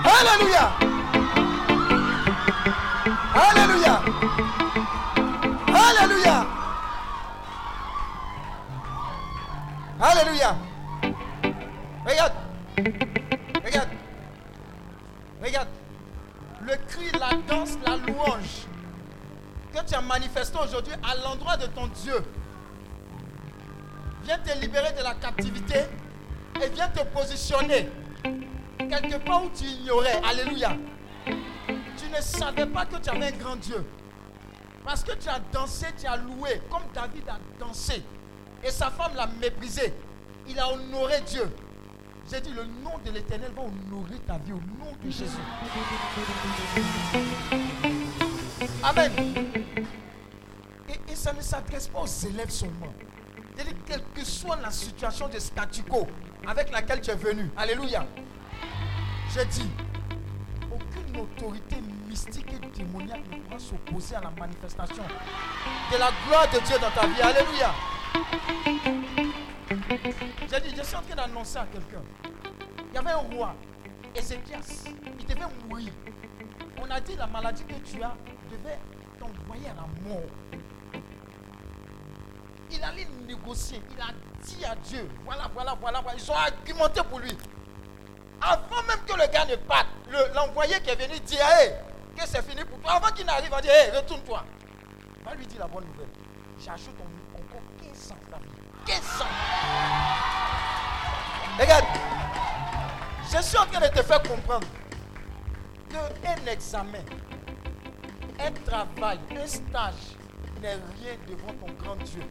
Alléluia. 0.04 0.77
Alléluia. 3.38 4.02
Alléluia. 5.68 6.48
Alléluia. 10.02 10.56
Regarde. 12.04 12.34
Regarde. 13.64 13.90
Regarde. 15.44 15.68
Le 16.62 16.76
cri, 16.88 17.12
la 17.20 17.30
danse, 17.48 17.78
la 17.86 17.98
louange 17.98 18.66
que 19.72 19.86
tu 19.86 19.94
as 19.94 20.02
manifesté 20.02 20.58
aujourd'hui 20.58 20.94
à 21.04 21.16
l'endroit 21.24 21.58
de 21.58 21.68
ton 21.68 21.88
Dieu 21.88 22.18
vient 24.24 24.40
te 24.40 24.60
libérer 24.60 24.94
de 24.94 25.04
la 25.04 25.14
captivité 25.14 25.82
et 26.62 26.70
vient 26.70 26.90
te 26.90 27.04
positionner 27.06 27.88
quelque 28.80 29.18
part 29.24 29.44
où 29.44 29.50
tu 29.56 29.66
ignorais. 29.66 30.20
Alléluia. 30.28 30.76
Ne 32.16 32.22
savais 32.22 32.66
pas 32.66 32.86
que 32.86 32.98
tu 32.98 33.10
avais 33.10 33.28
un 33.28 33.38
grand 33.38 33.56
Dieu. 33.58 33.86
Parce 34.84 35.04
que 35.04 35.14
tu 35.14 35.28
as 35.28 35.40
dansé, 35.52 35.88
tu 36.00 36.08
as 36.08 36.18
loué, 36.18 36.62
comme 36.70 36.84
David 36.94 37.28
a 37.28 37.38
dansé. 37.60 38.04
Et 38.64 38.72
sa 38.72 38.90
femme 38.90 39.14
l'a 39.16 39.28
méprisé. 39.28 39.94
Il 40.48 40.58
a 40.60 40.72
honoré 40.72 41.22
Dieu. 41.22 41.52
J'ai 42.32 42.42
dit, 42.42 42.52
le 42.52 42.64
nom 42.64 42.98
de 43.06 43.12
l'Éternel 43.12 43.52
va 43.56 43.64
honorer 43.64 44.20
ta 44.26 44.38
vie 44.38 44.54
au 44.54 44.56
nom 44.56 44.92
de 45.04 45.10
Jésus. 45.10 45.38
Amen. 48.84 49.12
Et, 50.90 51.16
ça 51.16 51.34
ne 51.34 51.42
s'adresse 51.42 51.88
pas 51.88 52.02
aux 52.02 52.06
élèves 52.06 52.50
seulement. 52.50 52.94
C'est-à-dire, 53.56 53.74
quelle 53.86 54.04
que 54.14 54.24
soit 54.24 54.58
la 54.58 54.72
situation 54.72 55.28
de 55.28 55.40
statu 55.40 55.84
quo 55.84 56.08
avec 56.48 56.72
laquelle 56.72 57.02
tu 57.02 57.12
es 57.12 57.16
venu. 57.16 57.50
Alléluia. 57.58 58.06
J'ai 59.34 59.46
dit, 59.46 59.70
aucune 60.72 61.18
autorité 61.20 61.78
et 62.26 62.78
démoniaque 62.78 63.22
ne 63.32 63.38
pourra 63.42 63.60
s'opposer 63.60 64.16
à 64.16 64.22
la 64.22 64.32
manifestation 64.32 65.04
de 65.04 65.98
la 65.98 66.10
gloire 66.26 66.48
de 66.52 66.60
Dieu 66.66 66.76
dans 66.80 66.90
ta 66.92 67.06
vie. 67.08 67.22
Alléluia. 67.22 67.72
J'ai 70.50 70.62
dit, 70.62 70.74
je 70.76 70.82
suis 70.84 70.96
en 70.96 71.02
train 71.02 71.16
d'annoncer 71.16 71.58
à 71.58 71.66
quelqu'un. 71.72 72.02
Il 72.90 72.96
y 72.96 72.98
avait 72.98 73.12
un 73.12 73.18
roi, 73.18 73.54
Ézéchias. 74.16 74.86
Il 75.20 75.26
devait 75.26 75.42
mourir. 75.68 75.92
On 76.82 76.90
a 76.90 77.00
dit 77.00 77.16
la 77.16 77.28
maladie 77.28 77.64
que 77.66 77.74
tu 77.74 78.02
as 78.02 78.14
devait 78.52 78.80
t'envoyer 79.20 79.68
à 79.70 79.76
la 79.76 80.10
mort. 80.10 80.22
Il 82.72 82.84
allait 82.84 83.08
négocier. 83.28 83.82
Il 83.96 84.02
a 84.02 84.08
dit 84.44 84.66
à 84.66 84.76
Dieu, 84.76 85.08
voilà, 85.26 85.44
voilà, 85.54 85.76
voilà, 85.80 86.02
voilà. 86.02 86.18
Ils 86.18 86.32
ont 86.32 86.36
argumenté 86.36 87.02
pour 87.10 87.20
lui. 87.20 87.38
Avant 88.42 88.84
même 88.88 89.00
que 89.06 89.14
le 89.14 89.32
gars 89.32 89.46
ne 89.46 89.56
parte, 89.56 89.88
le- 90.10 90.34
l'envoyé 90.36 90.80
qui 90.82 90.90
est 90.92 90.96
venu 90.96 91.20
dire, 91.22 91.40
hey, 91.42 91.74
que 92.18 92.28
c'est 92.28 92.42
fini 92.50 92.64
pour 92.66 92.80
toi. 92.80 92.94
Avant 92.94 93.08
qu'il 93.14 93.26
n'arrive, 93.26 93.50
on 93.56 93.60
dit, 93.62 93.68
hey, 93.70 93.92
retourne-toi. 93.96 94.44
Va 95.24 95.36
lui 95.36 95.46
dire 95.46 95.60
la 95.60 95.68
bonne 95.68 95.86
nouvelle. 95.86 96.10
J'ajoute 96.60 96.96
en- 97.00 97.38
encore 97.38 97.62
15 97.82 98.12
ans. 98.12 98.16
ta 98.32 98.38
vie. 98.38 98.46
15 98.86 99.22
ans. 99.22 99.26
Regarde. 101.60 101.86
Je 103.32 103.42
suis 103.42 103.58
en 103.58 103.66
train 103.66 103.82
de 103.82 103.88
te 103.94 104.02
faire 104.04 104.22
comprendre 104.24 104.68
qu'un 105.90 106.52
examen, 106.52 107.04
un 108.40 108.52
travail, 108.66 109.20
un 109.32 109.48
stage 109.48 110.16
n'est 110.62 110.74
rien 110.76 111.16
devant 111.28 111.54
ton 111.54 111.74
grand 111.84 111.96
Dieu. 111.98 112.22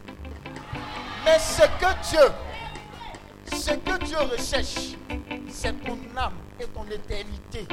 Mais 1.23 1.37
ce 1.39 1.61
que 1.61 2.09
Dieu, 2.09 3.57
ce 3.59 3.71
que 3.71 4.03
Dieu 4.05 4.17
recherche, 4.17 4.95
c'est 5.49 5.73
ton 5.83 5.97
âme 6.17 6.33
et 6.59 6.65
ton 6.65 6.85
éternité. 6.85 7.67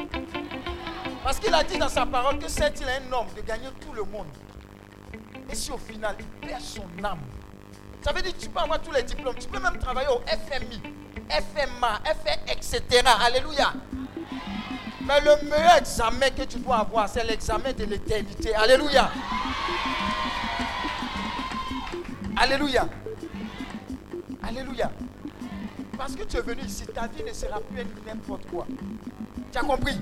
Parce 1.24 1.38
qu'il 1.38 1.54
a 1.54 1.64
dit 1.64 1.78
dans 1.78 1.88
sa 1.88 2.04
parole 2.04 2.38
que 2.38 2.48
c'est-il 2.48 2.86
un 2.86 3.10
homme 3.10 3.28
de 3.34 3.40
gagner 3.40 3.68
tout 3.80 3.94
le 3.94 4.04
monde? 4.04 4.26
Et 5.50 5.54
si 5.54 5.72
au 5.72 5.78
final 5.78 6.14
il 6.20 6.26
perd 6.46 6.60
son 6.60 6.82
âme, 7.02 7.20
ça 8.02 8.12
veut 8.12 8.20
dire 8.20 8.34
que 8.34 8.42
tu 8.42 8.50
peux 8.50 8.60
avoir 8.60 8.82
tous 8.82 8.92
les 8.92 9.02
diplômes, 9.02 9.34
tu 9.40 9.48
peux 9.48 9.58
même 9.58 9.78
travailler 9.78 10.08
au 10.08 10.20
FMI, 10.26 10.82
FMA, 11.30 12.00
FR, 12.04 12.52
etc. 12.52 12.82
Alléluia. 13.24 13.72
Mais 15.00 15.20
le 15.20 15.48
meilleur 15.48 15.76
examen 15.78 16.28
que 16.28 16.42
tu 16.42 16.58
dois 16.58 16.80
avoir, 16.80 17.08
c'est 17.08 17.24
l'examen 17.24 17.72
de 17.72 17.84
l'éternité. 17.84 18.54
Alléluia. 18.54 19.10
Alléluia. 22.36 22.86
Alléluia. 24.42 24.92
Parce 25.96 26.14
que 26.14 26.24
tu 26.24 26.36
es 26.36 26.42
venu 26.42 26.62
ici, 26.66 26.84
ta 26.86 27.06
vie 27.06 27.22
ne 27.26 27.32
sera 27.32 27.60
plus 27.60 27.86
n'importe 28.06 28.46
quoi. 28.50 28.66
Tu 29.50 29.58
as 29.58 29.62
compris? 29.62 29.98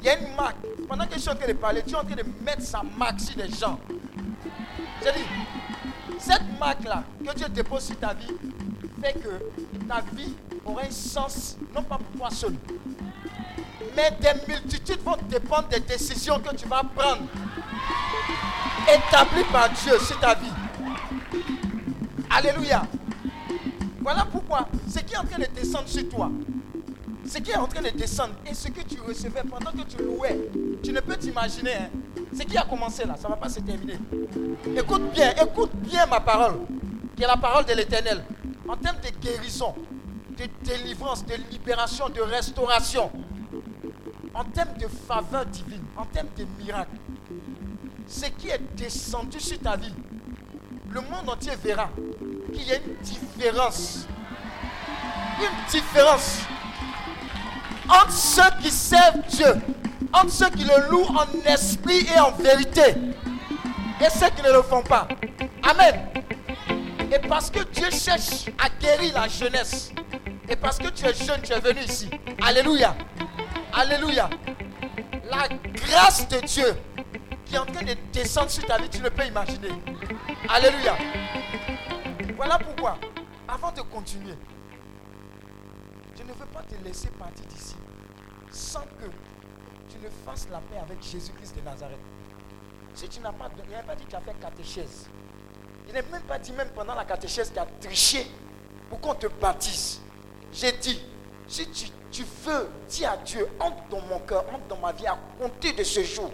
Il 0.00 0.06
y 0.06 0.08
a 0.08 0.18
une 0.18 0.34
marque. 0.34 0.56
Pendant 0.88 1.06
que 1.06 1.14
je 1.14 1.20
suis 1.20 1.30
en 1.30 1.34
train 1.34 1.48
de 1.48 1.52
parler, 1.54 1.82
tu 1.86 1.92
es 1.92 1.96
en 1.96 2.04
train 2.04 2.14
de 2.14 2.24
mettre 2.44 2.62
sa 2.62 2.82
marque 2.96 3.20
sur 3.20 3.36
les 3.36 3.50
gens. 3.50 3.78
J'ai 5.02 5.12
dit, 5.12 5.26
cette 6.18 6.58
marque-là 6.58 7.04
que 7.24 7.34
Dieu 7.34 7.48
dépose 7.48 7.84
sur 7.84 7.98
ta 7.98 8.14
vie 8.14 8.32
fait 9.00 9.14
que 9.14 9.86
ta 9.86 10.00
vie 10.14 10.32
aura 10.64 10.82
un 10.82 10.90
sens, 10.90 11.56
non 11.74 11.82
pas 11.82 11.98
pour 11.98 12.20
toi 12.20 12.30
seul, 12.30 12.54
mais 13.94 14.10
des 14.20 14.52
multitudes 14.52 15.00
vont 15.04 15.16
dépendre 15.28 15.68
des 15.68 15.80
décisions 15.80 16.38
que 16.40 16.54
tu 16.54 16.66
vas 16.66 16.82
prendre, 16.82 17.22
établies 18.88 19.44
par 19.52 19.68
Dieu 19.70 19.98
sur 19.98 20.18
ta 20.18 20.34
vie. 20.34 20.52
Alléluia. 22.30 22.82
Voilà 24.00 24.24
pourquoi 24.24 24.68
ce 24.88 25.00
qui 25.00 25.14
est 25.14 25.18
en 25.18 25.24
train 25.24 25.38
de 25.38 25.48
descendre 25.54 25.88
sur 25.88 26.08
toi, 26.08 26.30
ce 27.28 27.38
qui 27.38 27.50
est 27.50 27.56
en 27.56 27.66
train 27.66 27.82
de 27.82 27.90
descendre 27.90 28.34
et 28.48 28.54
ce 28.54 28.68
que 28.68 28.82
tu 28.82 29.00
recevais 29.00 29.42
pendant 29.48 29.70
que 29.72 29.82
tu 29.88 30.02
louais, 30.02 30.48
tu 30.82 30.92
ne 30.92 31.00
peux 31.00 31.16
t'imaginer. 31.16 31.74
hein. 31.74 31.88
Ce 32.36 32.42
qui 32.42 32.56
a 32.56 32.62
commencé 32.62 33.04
là, 33.04 33.16
ça 33.16 33.28
ne 33.28 33.32
va 33.34 33.36
pas 33.36 33.48
se 33.48 33.60
terminer. 33.60 33.98
Écoute 34.76 35.10
bien, 35.12 35.32
écoute 35.42 35.70
bien 35.74 36.06
ma 36.06 36.20
parole, 36.20 36.58
qui 37.16 37.22
est 37.22 37.26
la 37.26 37.36
parole 37.36 37.64
de 37.64 37.72
l'éternel. 37.72 38.22
En 38.68 38.76
termes 38.76 38.98
de 39.00 39.10
guérison, 39.20 39.74
de 40.36 40.44
délivrance, 40.64 41.24
de 41.24 41.34
libération, 41.50 42.08
de 42.08 42.20
restauration, 42.20 43.10
en 44.34 44.44
termes 44.44 44.76
de 44.78 44.86
faveur 44.86 45.46
divine, 45.46 45.82
en 45.96 46.04
termes 46.04 46.28
de 46.36 46.44
miracles, 46.62 46.90
ce 48.06 48.26
qui 48.38 48.48
est 48.48 48.60
descendu 48.76 49.40
sur 49.40 49.58
ta 49.60 49.76
vie, 49.76 49.94
le 50.90 51.00
monde 51.00 51.28
entier 51.28 51.52
verra 51.62 51.88
qu'il 52.52 52.66
y 52.66 52.72
a 52.72 52.76
une 52.76 52.96
différence. 53.02 54.06
Une 55.40 55.70
différence 55.70 56.40
entre 57.88 58.12
ceux 58.12 58.62
qui 58.62 58.70
servent 58.70 59.20
Dieu, 59.28 59.54
entre 60.12 60.30
ceux 60.30 60.50
qui 60.50 60.64
le 60.64 60.90
louent 60.90 61.08
en 61.16 61.26
esprit 61.46 62.06
et 62.14 62.20
en 62.20 62.32
vérité, 62.32 62.94
et 64.00 64.10
ceux 64.10 64.28
qui 64.30 64.42
ne 64.42 64.52
le 64.52 64.62
font 64.62 64.82
pas. 64.82 65.08
Amen. 65.62 66.08
Et 67.12 67.18
parce 67.28 67.50
que 67.50 67.62
Dieu 67.64 67.90
cherche 67.90 68.46
à 68.58 68.68
guérir 68.80 69.14
la 69.14 69.28
jeunesse, 69.28 69.92
et 70.48 70.56
parce 70.56 70.78
que 70.78 70.88
tu 70.88 71.04
es 71.04 71.14
jeune, 71.14 71.40
tu 71.42 71.52
es 71.52 71.60
venu 71.60 71.80
ici. 71.80 72.08
Alléluia. 72.44 72.94
Alléluia. 73.72 74.28
La 75.30 75.48
grâce 75.74 76.28
de 76.28 76.40
Dieu 76.40 76.76
qui 77.44 77.54
est 77.54 77.58
en 77.58 77.66
train 77.66 77.84
de 77.84 77.94
descendre 78.12 78.50
sur 78.50 78.64
ta 78.64 78.78
vie, 78.78 78.88
tu 78.88 79.00
ne 79.00 79.08
peux 79.08 79.24
imaginer. 79.24 79.68
Alléluia. 80.48 80.96
Voilà 82.36 82.58
pourquoi, 82.58 82.98
avant 83.48 83.72
de 83.72 83.80
continuer, 83.82 84.34
te 86.62 86.74
laisser 86.84 87.08
partir 87.10 87.46
d'ici 87.46 87.76
sans 88.50 88.80
que 88.80 89.06
tu 89.90 89.98
ne 90.02 90.08
fasses 90.24 90.48
la 90.50 90.58
paix 90.58 90.78
avec 90.78 91.02
Jésus-Christ 91.02 91.56
de 91.56 91.60
Nazareth. 91.62 91.98
Si 92.94 93.08
tu 93.08 93.20
n'as 93.20 93.32
pas, 93.32 93.50
il 93.62 93.70
n'a 93.70 93.82
pas 93.82 93.94
dit 93.94 94.04
que 94.04 94.10
tu 94.10 94.16
as 94.16 94.20
fait 94.20 94.34
catéchèse. 94.40 95.08
Il 95.86 95.94
n'est 95.94 96.02
même 96.02 96.22
pas 96.22 96.38
dit, 96.38 96.52
même 96.52 96.70
pendant 96.70 96.94
la 96.94 97.04
catéchèse, 97.04 97.52
tu 97.52 97.58
as 97.58 97.66
triché 97.80 98.26
pour 98.88 99.00
qu'on 99.00 99.14
te 99.14 99.26
baptise. 99.26 100.00
J'ai 100.52 100.72
dit, 100.72 101.00
si 101.46 101.70
tu, 101.70 101.86
tu 102.10 102.24
veux, 102.44 102.68
dis 102.88 103.04
à 103.04 103.16
Dieu, 103.18 103.46
entre 103.60 103.86
dans 103.88 104.00
mon 104.00 104.18
cœur, 104.20 104.44
entre 104.52 104.66
dans 104.68 104.78
ma 104.78 104.92
vie, 104.92 105.06
à 105.06 105.18
compter 105.38 105.72
de 105.72 105.84
ce 105.84 106.02
jour, 106.02 106.30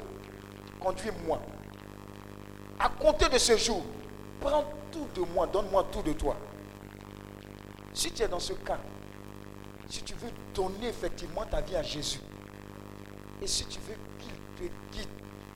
conduis-moi. 0.81 1.41
À 2.79 2.89
compter 2.89 3.29
de 3.29 3.39
ce 3.39 3.57
jour, 3.57 3.83
prends 4.41 4.65
tout 4.91 5.09
de 5.15 5.21
moi, 5.33 5.47
donne-moi 5.47 5.87
tout 5.91 6.03
de 6.03 6.13
toi. 6.13 6.37
Si 7.93 8.11
tu 8.13 8.23
es 8.23 8.29
dans 8.29 8.41
ce 8.41 8.53
cas, 8.55 8.79
si 9.93 10.03
tu 10.05 10.15
veux 10.15 10.31
donner 10.55 10.89
effectivement 10.89 11.45
ta 11.45 11.61
vie 11.61 11.77
à 11.77 11.83
Jésus, 11.83 12.21
et 13.43 13.47
si 13.47 13.67
tu 13.67 13.79
veux 13.81 13.97
qu'il 14.19 14.33
te 14.57 14.97
guide, 14.97 15.09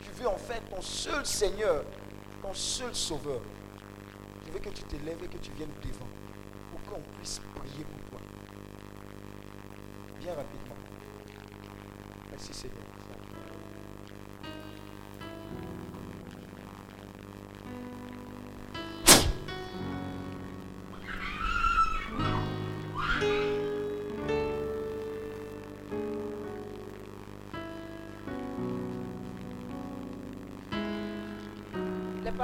tu 0.02 0.10
veux 0.10 0.28
en 0.28 0.36
faire 0.36 0.62
ton 0.68 0.82
seul 0.82 1.24
Seigneur, 1.24 1.82
ton 2.42 2.52
seul 2.52 2.94
Sauveur, 2.94 3.40
je 4.44 4.52
veux 4.52 4.58
que 4.58 4.68
tu 4.68 4.82
te 4.82 4.96
lèves 5.06 5.24
et 5.24 5.28
que 5.28 5.38
tu 5.38 5.52
viennes 5.52 5.72
devant 5.82 6.06
pour 6.70 6.82
qu'on 6.82 7.00
puisse 7.16 7.40
prier 7.54 7.84
pour 7.84 8.10
toi. 8.10 8.20
Viens 10.20 10.34
rapidement. 10.34 10.76
Merci 12.30 12.52
Seigneur. 12.52 12.95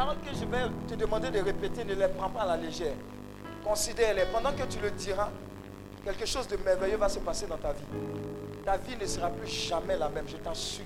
Paroles 0.02 0.16
que 0.20 0.34
je 0.36 0.44
vais 0.44 0.68
te 0.88 0.94
demander 0.94 1.30
de 1.30 1.38
répéter, 1.38 1.84
ne 1.84 1.94
les 1.94 2.08
prends 2.08 2.28
pas 2.28 2.40
à 2.40 2.46
la 2.46 2.56
légère. 2.56 2.94
Considère-les. 3.64 4.24
Pendant 4.32 4.50
que 4.50 4.64
tu 4.64 4.80
le 4.80 4.90
diras, 4.90 5.28
quelque 6.04 6.26
chose 6.26 6.48
de 6.48 6.56
merveilleux 6.56 6.96
va 6.96 7.08
se 7.08 7.20
passer 7.20 7.46
dans 7.46 7.56
ta 7.56 7.72
vie. 7.72 7.84
Ta 8.64 8.76
vie 8.76 8.96
ne 9.00 9.06
sera 9.06 9.28
plus 9.28 9.48
jamais 9.48 9.96
la 9.96 10.08
même, 10.08 10.24
je 10.28 10.36
t'assure. 10.36 10.84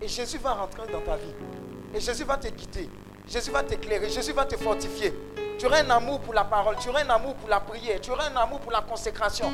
Et 0.00 0.08
Jésus 0.08 0.38
va 0.38 0.54
rentrer 0.54 0.90
dans 0.90 1.00
ta 1.00 1.16
vie. 1.16 1.34
Et 1.94 2.00
Jésus 2.00 2.24
va 2.24 2.38
te 2.38 2.48
guider. 2.48 2.88
Jésus 3.28 3.50
va 3.50 3.62
t'éclairer. 3.62 4.08
Jésus 4.08 4.32
va 4.32 4.46
te 4.46 4.56
fortifier. 4.56 5.12
Tu 5.58 5.66
auras 5.66 5.82
un 5.82 5.90
amour 5.90 6.20
pour 6.20 6.32
la 6.32 6.44
parole. 6.44 6.76
Tu 6.80 6.88
auras 6.88 7.04
un 7.04 7.10
amour 7.10 7.34
pour 7.34 7.50
la 7.50 7.60
prière. 7.60 8.00
Tu 8.00 8.10
auras 8.10 8.30
un 8.30 8.36
amour 8.36 8.60
pour 8.60 8.72
la 8.72 8.80
consécration. 8.80 9.52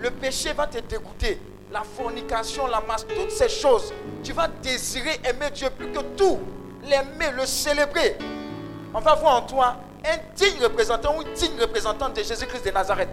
Le 0.00 0.10
péché 0.10 0.54
va 0.54 0.66
te 0.66 0.78
dégoûter. 0.78 1.38
La 1.70 1.82
fornication, 1.82 2.66
la 2.66 2.80
masse, 2.80 3.06
toutes 3.06 3.30
ces 3.30 3.48
choses. 3.48 3.92
Tu 4.22 4.32
vas 4.32 4.48
désirer 4.48 5.20
aimer 5.24 5.50
Dieu 5.50 5.68
plus 5.76 5.92
que 5.92 6.00
tout. 6.16 6.38
L'aimer, 6.84 7.30
le 7.36 7.46
célébrer. 7.46 8.16
On 8.94 9.00
va 9.00 9.14
voir 9.14 9.36
en 9.36 9.42
toi 9.42 9.76
un 10.04 10.34
digne 10.34 10.62
représentant 10.62 11.16
ou 11.16 11.22
une 11.22 11.32
digne 11.34 11.60
représentante 11.60 12.16
de 12.16 12.22
Jésus-Christ 12.22 12.64
de 12.64 12.70
Nazareth. 12.70 13.10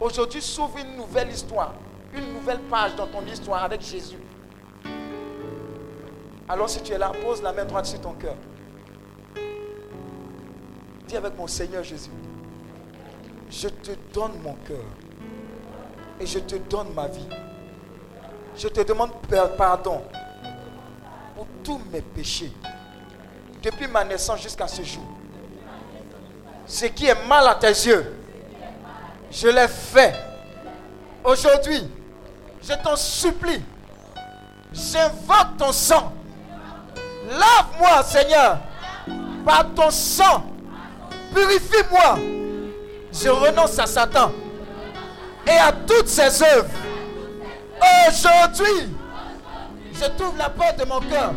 Aujourd'hui 0.00 0.42
s'ouvre 0.42 0.78
une 0.78 0.96
nouvelle 0.96 1.30
histoire, 1.30 1.74
une 2.14 2.32
nouvelle 2.34 2.60
page 2.60 2.96
dans 2.96 3.06
ton 3.06 3.24
histoire 3.26 3.64
avec 3.64 3.80
Jésus. 3.82 4.18
Alors 6.48 6.68
si 6.68 6.82
tu 6.82 6.92
es 6.92 6.98
là, 6.98 7.12
pose 7.22 7.42
la 7.42 7.52
main 7.52 7.64
droite 7.64 7.86
sur 7.86 8.00
ton 8.00 8.12
cœur. 8.14 8.34
Dis 11.06 11.16
avec 11.16 11.36
mon 11.36 11.46
Seigneur 11.46 11.84
Jésus, 11.84 12.10
je 13.50 13.68
te 13.68 13.92
donne 14.12 14.40
mon 14.42 14.54
cœur 14.66 14.84
et 16.18 16.26
je 16.26 16.38
te 16.40 16.56
donne 16.56 16.92
ma 16.94 17.06
vie. 17.06 17.28
Je 18.56 18.68
te 18.68 18.80
demande 18.80 19.12
pardon 19.56 20.02
pour 21.36 21.46
tous 21.62 21.80
mes 21.92 22.02
péchés 22.02 22.52
depuis 23.62 23.86
ma 23.86 24.04
naissance 24.04 24.40
jusqu'à 24.40 24.66
ce 24.66 24.82
jour. 24.82 25.04
Ce 26.66 26.86
qui 26.86 27.06
est 27.06 27.26
mal 27.26 27.46
à 27.48 27.54
tes 27.54 27.68
yeux, 27.68 28.16
je 29.30 29.48
l'ai 29.48 29.68
fait. 29.68 30.14
Aujourd'hui, 31.24 31.88
je 32.62 32.72
t'en 32.82 32.96
supplie, 32.96 33.62
j'invoque 34.72 35.56
ton 35.58 35.72
sang. 35.72 36.12
Lave-moi, 37.28 38.02
Seigneur, 38.04 38.58
par 39.44 39.66
ton 39.74 39.90
sang. 39.90 40.44
Purifie-moi. 41.34 42.18
Je 43.12 43.28
renonce 43.28 43.78
à 43.78 43.86
Satan 43.86 44.32
et 45.46 45.56
à 45.56 45.72
toutes 45.72 46.08
ses 46.08 46.42
œuvres. 46.42 46.70
Aujourd'hui, 48.08 48.94
je 49.94 50.06
t'ouvre 50.16 50.36
la 50.38 50.48
porte 50.48 50.78
de 50.78 50.84
mon 50.84 51.00
cœur. 51.00 51.32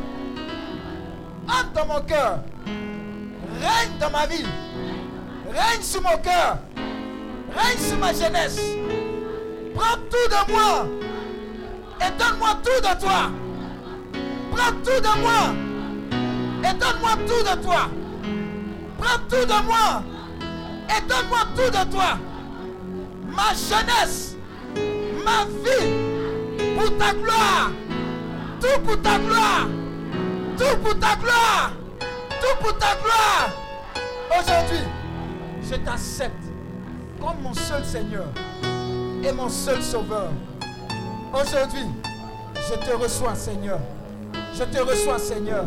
Entre 1.47 1.73
dans 1.73 1.85
mon 1.85 2.01
cœur. 2.01 2.39
Règne 2.65 3.97
dans 3.99 4.09
ma 4.09 4.25
vie. 4.25 4.45
Règne 5.49 5.81
sur 5.81 6.01
mon 6.01 6.17
cœur. 6.17 6.57
Règne 7.55 7.77
sur 7.77 7.97
ma 7.97 8.13
jeunesse. 8.13 8.59
Prends 9.75 9.97
tout 10.09 10.29
de 10.29 10.51
moi. 10.51 10.87
Et 12.01 12.11
donne-moi 12.17 12.49
tout 12.63 12.81
de 12.81 12.99
toi. 12.99 13.31
Prends 14.51 14.71
tout 14.83 15.01
de 15.01 15.21
moi. 15.21 15.53
Et 16.63 16.73
donne-moi 16.77 17.11
tout 17.27 17.43
de 17.43 17.63
toi. 17.63 17.89
Prends 18.97 19.19
tout 19.29 19.45
de 19.45 19.65
moi. 19.65 20.03
Et 20.89 21.01
donne-moi 21.07 21.39
tout 21.55 21.71
de 21.71 21.91
toi. 21.91 22.17
Ma 23.27 23.53
jeunesse. 23.53 24.35
Ma 25.23 25.45
vie. 25.63 26.75
Pour 26.75 26.97
ta 26.97 27.13
gloire. 27.13 27.71
Tout 28.59 28.79
pour 28.81 29.01
ta 29.01 29.19
gloire. 29.19 29.67
Tout 30.57 30.77
pour 30.83 30.99
ta 30.99 31.15
gloire. 31.15 31.71
Tout 31.99 32.63
pour 32.63 32.77
ta 32.77 32.95
gloire. 33.01 33.49
Aujourd'hui, 34.29 34.85
je 35.61 35.75
t'accepte 35.75 36.43
comme 37.19 37.41
mon 37.41 37.53
seul 37.53 37.83
Seigneur 37.85 38.25
et 39.23 39.31
mon 39.31 39.49
seul 39.49 39.81
Sauveur. 39.81 40.29
Aujourd'hui, 41.33 41.85
je 42.55 42.75
te 42.75 42.95
reçois, 42.95 43.35
Seigneur. 43.35 43.79
Je 44.53 44.63
te 44.63 44.79
reçois, 44.79 45.19
Seigneur. 45.19 45.65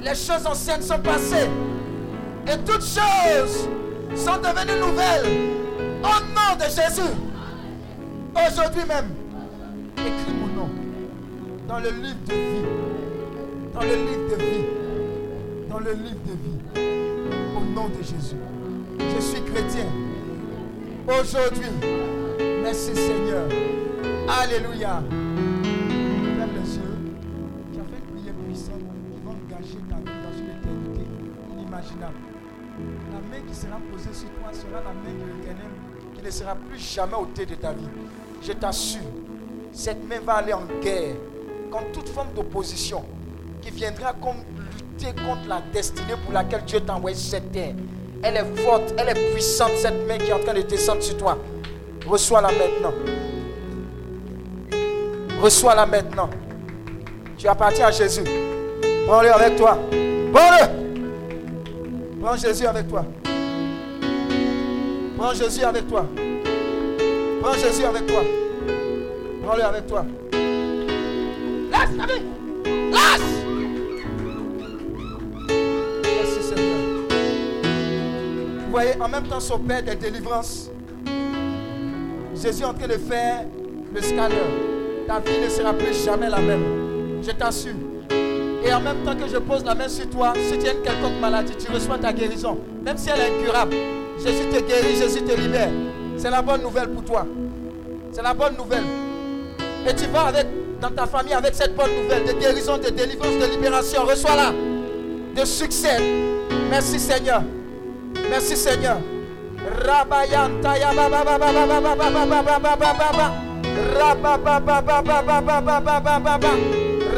Les 0.00 0.14
choses 0.14 0.46
anciennes 0.46 0.82
sont 0.82 0.98
passées 0.98 1.48
et 2.46 2.56
toutes 2.64 2.84
choses 2.84 3.68
sont 4.16 4.36
devenues 4.36 4.80
nouvelles. 4.80 5.50
Au 6.02 6.20
nom 6.34 6.56
de 6.58 6.64
Jésus. 6.64 7.14
Aujourd'hui 8.34 8.84
même, 8.86 9.14
écris 9.96 10.32
mon 10.32 10.62
nom 10.62 10.70
dans 11.68 11.78
le 11.78 11.90
livre 11.90 12.24
de 12.26 12.32
vie. 12.32 13.09
Dans 13.72 13.80
le 13.82 13.94
livre 13.94 14.28
de 14.30 14.36
vie. 14.42 14.64
Dans 15.68 15.78
le 15.78 15.92
livre 15.92 16.20
de 16.26 16.32
vie. 16.32 16.58
Au 17.56 17.60
nom 17.60 17.88
de 17.88 18.02
Jésus. 18.02 18.36
Je 18.98 19.20
suis 19.20 19.42
chrétien. 19.42 19.86
Aujourd'hui, 21.06 21.68
merci 22.62 22.94
Seigneur. 22.94 23.48
Alléluia. 24.28 25.02
Ferme 26.36 26.50
les 26.54 26.76
yeux. 26.76 26.98
As 27.74 27.84
fait 27.84 27.98
une 27.98 28.16
prière 28.16 28.34
puissante 28.44 28.82
qui 29.12 29.20
va 29.24 29.30
engager 29.30 29.78
ta 29.88 29.96
vie 29.96 30.18
dans 30.24 30.38
une 30.38 30.50
éternité 30.50 31.06
inimaginable. 31.52 32.20
La 33.12 33.18
main 33.18 33.42
qui 33.46 33.54
sera 33.54 33.78
posée 33.92 34.12
sur 34.12 34.28
toi 34.30 34.52
sera 34.52 34.80
la 34.82 34.92
main 34.92 35.14
de 35.14 35.26
l'éternel 35.32 35.70
qui 36.14 36.22
ne 36.24 36.30
sera 36.30 36.54
plus 36.54 36.78
jamais 36.78 37.14
ôtée 37.14 37.46
de 37.46 37.54
ta 37.54 37.72
vie. 37.72 37.88
Je 38.42 38.52
t'assure, 38.52 39.00
cette 39.72 40.06
main 40.08 40.20
va 40.24 40.34
aller 40.34 40.52
en 40.52 40.66
guerre 40.82 41.14
contre 41.70 41.92
toute 41.92 42.08
forme 42.08 42.32
d'opposition 42.34 43.04
qui 43.62 43.70
viendra 43.70 44.12
comme 44.14 44.36
lutter 44.76 45.12
contre 45.22 45.48
la 45.48 45.60
destinée 45.72 46.14
pour 46.24 46.32
laquelle 46.32 46.64
Dieu 46.64 46.80
t'a 46.80 46.94
envoyé 46.94 47.16
cette 47.16 47.52
terre. 47.52 47.74
Elle 48.22 48.36
est 48.36 48.56
forte, 48.62 48.94
elle 48.98 49.08
est 49.08 49.32
puissante, 49.32 49.72
cette 49.76 50.06
main 50.06 50.18
qui 50.18 50.30
est 50.30 50.32
en 50.32 50.40
train 50.40 50.54
de 50.54 50.62
descendre 50.62 51.02
sur 51.02 51.16
toi. 51.16 51.38
Reçois-la 52.06 52.48
maintenant. 52.48 52.92
Reçois-la 55.40 55.86
maintenant. 55.86 56.28
Tu 57.38 57.48
appartiens 57.48 57.86
à 57.86 57.90
Jésus. 57.90 58.24
Prends-le 59.06 59.32
avec 59.32 59.56
toi. 59.56 59.78
Prends-le. 60.32 62.20
Prends 62.20 62.36
Jésus 62.36 62.66
avec 62.66 62.88
toi. 62.88 63.06
Prends 65.16 65.34
Jésus 65.34 65.64
avec 65.64 65.88
toi. 65.88 66.04
Prends 67.40 67.54
Jésus 67.54 67.84
avec 67.84 68.06
toi. 68.06 68.22
Prends-le 69.42 69.64
avec 69.64 69.86
toi. 69.86 70.04
Laisse 70.32 71.96
la 71.96 72.06
vie. 72.06 72.39
Voyez, 78.80 79.00
en 79.00 79.08
même 79.08 79.24
temps, 79.24 79.40
s'opère 79.40 79.82
des 79.82 79.94
délivrances. 79.94 80.70
Jésus 82.34 82.62
est 82.62 82.66
en 82.66 82.74
train 82.74 82.86
de 82.86 82.94
faire 82.94 83.44
le 83.94 84.00
scanner. 84.00 84.34
Ta 85.06 85.20
vie 85.20 85.40
ne 85.44 85.48
sera 85.48 85.72
plus 85.72 86.04
jamais 86.04 86.28
la 86.28 86.38
même. 86.38 87.22
Je 87.22 87.30
t'assure. 87.32 87.74
Et 88.64 88.72
en 88.72 88.80
même 88.80 88.98
temps 89.04 89.14
que 89.14 89.28
je 89.28 89.38
pose 89.38 89.64
la 89.64 89.74
main 89.74 89.88
sur 89.88 90.08
toi, 90.08 90.32
si 90.36 90.58
tu 90.58 90.66
as 90.68 90.72
une 90.72 90.82
quelconque 90.82 91.20
maladie, 91.20 91.54
tu 91.56 91.70
reçois 91.70 91.98
ta 91.98 92.12
guérison. 92.12 92.58
Même 92.82 92.96
si 92.96 93.10
elle 93.10 93.20
est 93.20 93.38
incurable. 93.38 93.74
Jésus 94.18 94.44
te 94.50 94.60
guérit, 94.60 94.96
Jésus 94.96 95.22
te 95.22 95.38
libère. 95.38 95.70
C'est 96.16 96.30
la 96.30 96.42
bonne 96.42 96.62
nouvelle 96.62 96.90
pour 96.90 97.04
toi. 97.04 97.26
C'est 98.12 98.22
la 98.22 98.34
bonne 98.34 98.56
nouvelle. 98.56 98.84
Et 99.88 99.94
tu 99.94 100.06
vas 100.06 100.26
avec, 100.26 100.46
dans 100.80 100.90
ta 100.90 101.06
famille 101.06 101.32
avec 101.32 101.54
cette 101.54 101.74
bonne 101.74 101.90
nouvelle 102.02 102.24
de 102.24 102.32
guérison, 102.32 102.76
de 102.78 102.90
délivrance, 102.90 103.34
de 103.38 103.50
libération. 103.50 104.02
Reçois-la. 104.04 104.52
De 105.34 105.44
succès. 105.46 105.98
Merci 106.70 106.98
Seigneur. 106.98 107.42
Merci 108.30 108.56
Seigneur. 108.56 108.98
Rabayanta 109.84 110.78
ya 110.78 110.94
ba 110.94 111.08
ba 111.10 111.24
ba 111.24 111.36
ba 111.36 111.50
ba 111.50 111.66
ba 111.66 111.78
ba 111.82 111.94
ba 111.98 112.10
ba 112.10 112.24
ba 112.24 112.42
ba 112.42 112.58
ba 112.58 112.76
ba 112.76 112.92
ba 112.94 113.08
ba. 113.12 113.26
Raba 113.98 114.38
ba 114.38 114.60
ba 114.60 114.80
ba 114.80 115.02
ba 115.02 115.20
ba 115.20 115.40
ba 115.42 115.60
ba 115.60 115.80
ba 115.80 116.00
ba 116.00 116.18
ba 116.20 116.38
ba. 116.38 116.52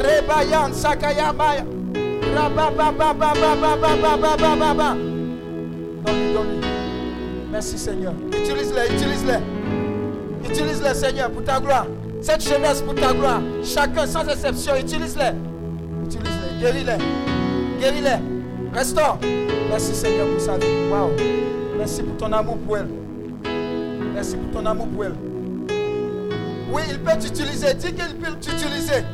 Rebayan 0.02 0.72
sakaya 0.72 1.32
baya. 1.32 1.64
Raba 2.34 2.70
ba 2.72 2.88
ba 2.90 3.12
ba 3.12 3.30
ba 3.36 3.54
ba 3.54 3.76
ba 3.76 3.92
ba 3.94 4.16
ba 4.16 4.36
ba 4.36 4.56
ba 4.56 4.74
ba. 4.74 4.88
Donne-lui, 6.02 6.32
donne-lui. 6.32 6.60
Merci 7.52 7.78
Seigneur. 7.78 8.14
Utilise-les, 8.32 8.86
utilise-les. 8.96 9.40
Utilise-les 10.48 10.94
Seigneur 10.94 11.30
pour 11.30 11.44
ta 11.44 11.60
gloire. 11.60 11.86
Cette 12.22 12.42
jeunesse 12.42 12.80
pour 12.80 12.94
ta 12.94 13.12
gloire. 13.12 13.42
Chacun 13.62 14.06
sans 14.06 14.26
exception, 14.26 14.76
utilise-les. 14.76 15.34
Utilise-les, 16.06 16.58
guéris-les. 16.58 16.98
Guéris-les. 17.78 18.41
Restaure. 18.72 19.18
Merci 19.68 19.94
Seigneur 19.94 20.26
pour 20.28 20.40
sa 20.40 20.56
vie. 20.56 20.66
Wow. 20.90 21.10
Merci 21.76 22.02
pour 22.02 22.16
ton 22.16 22.32
amour 22.32 22.56
pour 22.58 22.78
elle. 22.78 22.88
Merci 24.14 24.36
pour 24.36 24.60
ton 24.60 24.66
amour 24.66 24.88
pour 24.88 25.04
elle. 25.04 25.14
Oui, 26.72 26.82
il 26.88 26.98
peut 27.00 27.18
t'utiliser. 27.20 27.74
Dis 27.74 27.92
qu'il 27.92 28.16
peut 28.16 28.32
t'utiliser. 28.40 29.04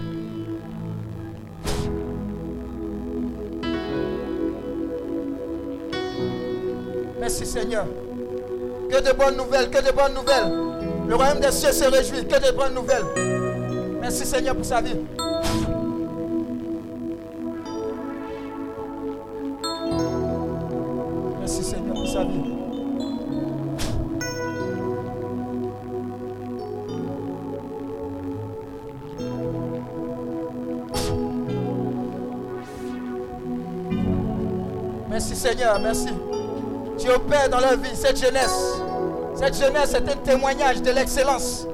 Merci 7.20 7.44
Seigneur. 7.44 7.86
Que 8.90 9.02
de 9.02 9.16
bonnes 9.16 9.36
nouvelles, 9.36 9.70
que 9.70 9.78
de 9.78 9.93
bonnes 9.93 10.14
nouvelles. 10.14 10.52
Le 11.09 11.14
royaume 11.16 11.40
des 11.40 11.51
cieux 11.51 11.72
se 11.72 11.85
réjouit. 11.85 12.26
Que 12.26 12.47
de 12.47 12.56
bonnes 12.56 12.74
nouvelles. 12.74 13.05
Merci 14.01 14.24
Seigneur 14.24 14.55
pour 14.55 14.64
sa 14.64 14.80
vie. 14.80 14.94
Merci 35.11 35.36
Seigneur, 35.36 35.78
merci. 35.81 36.09
Tu 36.99 37.09
opères 37.11 37.49
dans 37.49 37.61
leur 37.61 37.77
vie 37.77 37.95
cette 37.95 38.20
jeunesse. 38.20 38.81
Cette 39.36 39.57
jeunesse 39.57 39.95
est 39.95 40.09
un 40.09 40.16
témoignage 40.16 40.82
de 40.82 40.90
l'excellence. 40.90 41.66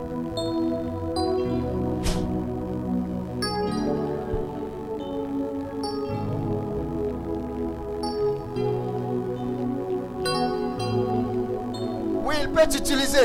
Peut 12.55 12.69
t'utiliser. 12.69 13.19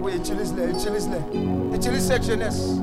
Oui, 0.00 0.12
utilise-les, 0.16 0.70
utilise-les. 0.70 1.76
Utilise 1.76 2.06
cette 2.06 2.24
jeunesse. 2.24 2.74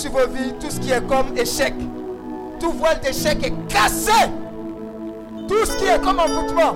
Sur 0.00 0.12
vos 0.12 0.26
vies 0.28 0.54
tout 0.58 0.70
ce 0.70 0.80
qui 0.80 0.90
est 0.92 1.06
comme 1.06 1.36
échec. 1.36 1.74
Tout 2.58 2.72
voile 2.72 2.98
d'échec 3.00 3.44
est 3.44 3.52
cassé. 3.68 4.30
Tout 5.46 5.64
ce 5.66 5.76
qui 5.76 5.84
est 5.84 6.00
comme 6.02 6.18
envoûtement. 6.18 6.74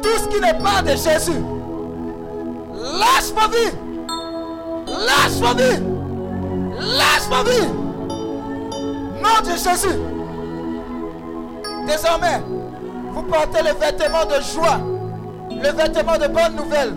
Tout 0.00 0.16
ce 0.16 0.28
qui 0.28 0.40
n'est 0.40 0.54
pas 0.54 0.80
de 0.82 0.90
Jésus. 0.90 1.42
Lâche 2.72 3.32
vos 3.34 3.50
vies. 3.50 3.74
Lâche 4.86 5.40
vos 5.40 5.56
vies. 5.56 5.82
Lâche 6.78 7.28
vos 7.30 7.50
vies. 7.50 7.68
Nom 9.20 9.40
de 9.44 9.56
Jésus. 9.56 9.98
Désormais, 11.88 12.42
vous 13.12 13.22
portez 13.22 13.62
le 13.62 13.74
vêtement 13.74 14.24
de 14.24 14.40
joie. 14.40 14.78
Le 15.50 15.70
vêtement 15.76 16.16
de 16.16 16.28
bonne 16.28 16.54
nouvelle. 16.56 16.94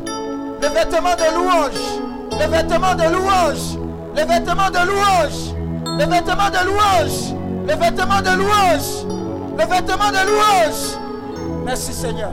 Le 0.61 0.67
vêtement 0.67 1.15
de 1.15 1.35
louange. 1.35 1.99
Le 2.33 2.51
vêtement 2.51 2.93
de 2.93 3.15
louange. 3.15 3.79
Le 4.15 4.25
vêtement 4.25 4.69
de 4.69 4.87
louange. 4.87 5.55
Le 5.85 6.05
vêtement 6.05 6.49
de 6.49 6.65
louange. 6.65 7.33
Le 7.67 7.75
vêtement 7.75 8.21
de 8.21 8.37
louange. 8.37 9.05
Le 9.57 9.65
vêtement 9.65 10.11
de 10.11 10.27
louange. 10.27 10.99
Merci 11.65 11.93
Seigneur. 11.93 12.31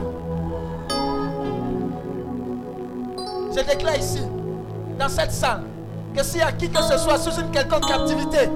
Je 3.55 3.61
déclare 3.63 3.97
ici, 3.97 4.21
dans 4.99 5.09
cette 5.09 5.31
salle, 5.31 5.63
que 6.15 6.23
s'il 6.23 6.39
y 6.39 6.43
a 6.43 6.51
qui 6.51 6.69
que 6.69 6.81
ce 6.81 6.97
soit 6.97 7.17
sous 7.17 7.39
une 7.39 7.51
quelconque 7.51 7.87
captivité, 7.87 8.49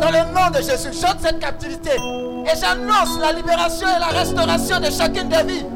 dans 0.00 0.10
le 0.10 0.34
nom 0.34 0.50
de 0.50 0.62
Jésus, 0.62 0.90
j'ôte 0.92 1.16
cette 1.20 1.38
captivité 1.38 1.90
et 1.90 2.58
j'annonce 2.58 3.18
la 3.20 3.32
libération 3.32 3.86
et 3.88 4.00
la 4.00 4.18
restauration 4.18 4.80
de 4.80 4.90
chacune 4.90 5.28
des 5.28 5.42
vies. 5.44 5.66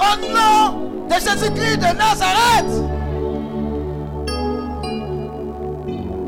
Au 0.00 0.32
nom 0.32 1.06
de 1.08 1.14
Jésus-Christ 1.14 1.78
de 1.78 1.96
Nazareth. 1.96 2.82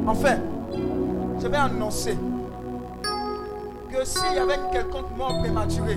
Enfin, 0.06 0.36
je 1.48 1.52
vais 1.52 1.58
annoncer 1.58 2.18
que 3.90 4.04
s'il 4.04 4.34
y 4.34 4.38
avait 4.38 4.58
quelconque 4.70 5.16
mort 5.16 5.34
prématurée, 5.40 5.96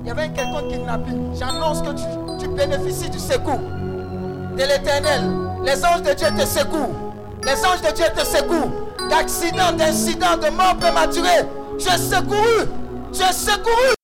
il 0.00 0.08
y 0.08 0.10
avait 0.10 0.22
un 0.22 0.28
quelconque 0.30 0.68
kidnapping, 0.68 1.36
j'annonce 1.38 1.80
que 1.80 1.90
tu, 1.90 2.02
tu 2.40 2.48
bénéficies 2.48 3.08
du 3.08 3.20
secours 3.20 3.60
de 3.60 4.62
l'éternel. 4.62 5.22
Les 5.64 5.84
anges 5.84 6.02
de 6.02 6.12
Dieu 6.12 6.26
te 6.36 6.44
secourent. 6.44 7.14
Les 7.44 7.64
anges 7.64 7.82
de 7.82 7.94
Dieu 7.94 8.06
te 8.16 8.24
secourent. 8.24 8.72
D'accidents, 9.08 9.72
d'incidents, 9.76 10.36
de 10.36 10.50
mort 10.50 10.76
prématurée. 10.76 11.46
Tu 11.78 11.86
es 11.88 11.98
secouru. 11.98 12.66
Tu 13.12 13.22
es 13.22 13.32
secouru. 13.32 13.95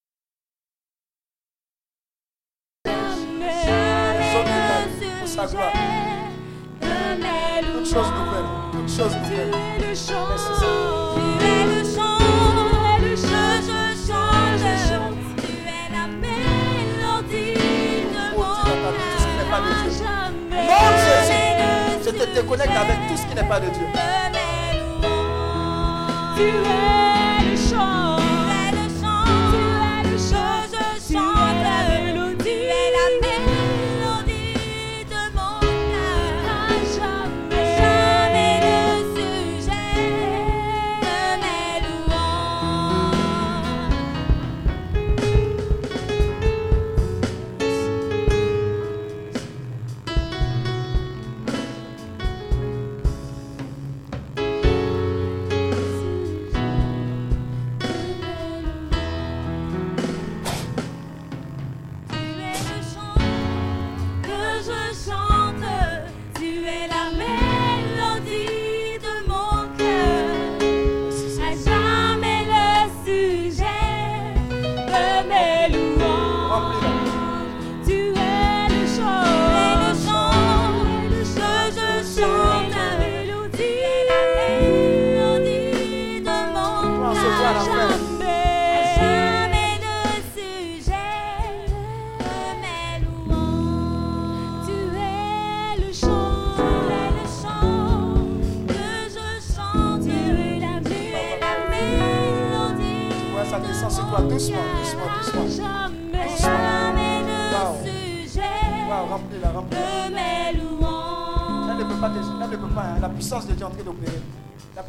Jésus, 22.52 22.64
je 22.64 22.66
te 22.66 22.72
déconnecte 22.72 22.76
avec 22.76 23.08
tout 23.08 23.16
ce 23.16 23.26
qui 23.26 23.34
n'est 23.34 23.48
pas 23.48 23.60
de 23.60 23.68
Dieu. 23.68 23.86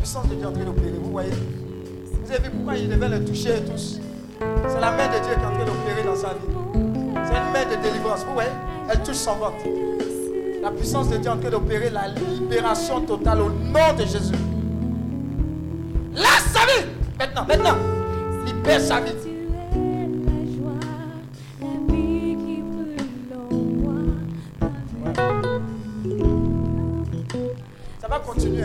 Puissance 0.04 0.28
de 0.28 0.36
Dieu 0.36 0.44
est 0.44 0.48
en 0.48 0.52
train 0.52 0.66
d'opérer. 0.66 1.00
Vous 1.02 1.12
voyez 1.12 1.30
Vous 1.32 2.30
avez 2.30 2.44
vu 2.44 2.50
pourquoi 2.50 2.76
il 2.76 2.90
devait 2.90 3.08
le 3.08 3.24
toucher 3.24 3.64
tous 3.66 4.02
C'est 4.68 4.82
la 4.82 4.92
main 4.92 5.08
de 5.08 5.24
Dieu 5.24 5.34
qui 5.34 5.40
est 5.40 5.46
en 5.46 5.54
train 5.54 5.64
d'opérer 5.64 6.04
dans 6.04 6.16
sa 6.18 6.34
vie. 6.34 7.24
C'est 7.24 7.38
une 7.38 7.54
main 7.54 7.64
de 7.64 7.82
délivrance. 7.82 8.26
Vous 8.26 8.34
voyez 8.34 8.50
Elle 8.92 9.02
touche 9.02 9.16
son 9.16 9.36
ventre. 9.36 9.64
La 10.62 10.72
puissance 10.72 11.08
de 11.08 11.16
Dieu 11.16 11.32
est 11.32 11.34
en 11.34 11.38
train 11.38 11.50
d'opérer 11.50 11.90
la 11.90 12.10
libération 12.10 13.00
totale 13.00 13.44
au 13.44 13.50
nom 13.50 13.94
de 13.98 14.02
Jésus. 14.02 14.36
Laisse 16.14 16.52
sa 16.52 16.66
vie 16.66 16.86
Maintenant, 17.18 17.46
maintenant 17.48 17.78
Libère 18.46 18.82
sa 18.82 19.00
vie. 19.00 19.14
Ça 28.02 28.08
va 28.10 28.20
continuer. 28.20 28.64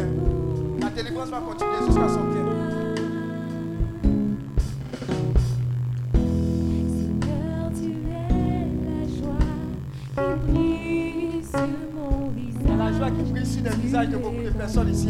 Hein. 0.99 1.03
Délivrance 1.03 1.31
va 1.31 1.41
continuer 1.41 1.87
jusqu'à 1.87 2.09
son 2.09 2.29
es 2.31 2.57
la 8.77 9.13
joie 9.17 9.91
qui 10.41 10.53
brille 10.53 11.45
sur 11.45 11.61
mon 11.95 12.33
Il 12.37 12.69
y 12.69 12.73
a 12.73 12.77
la 12.77 12.91
visage. 12.91 12.99
joie 12.99 13.11
qui 13.11 13.31
brille 13.31 13.47
sur 13.47 13.63
les 13.63 13.77
visages 13.77 14.09
de 14.09 14.17
beaucoup 14.17 14.43
de 14.43 14.51
personnes 14.51 14.91
ici. 14.91 15.09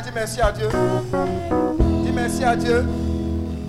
Dire 0.00 0.12
merci 0.14 0.40
à 0.40 0.52
Dieu. 0.52 0.68
Dis 2.04 2.12
merci 2.12 2.44
à 2.44 2.56
Dieu. 2.56 2.84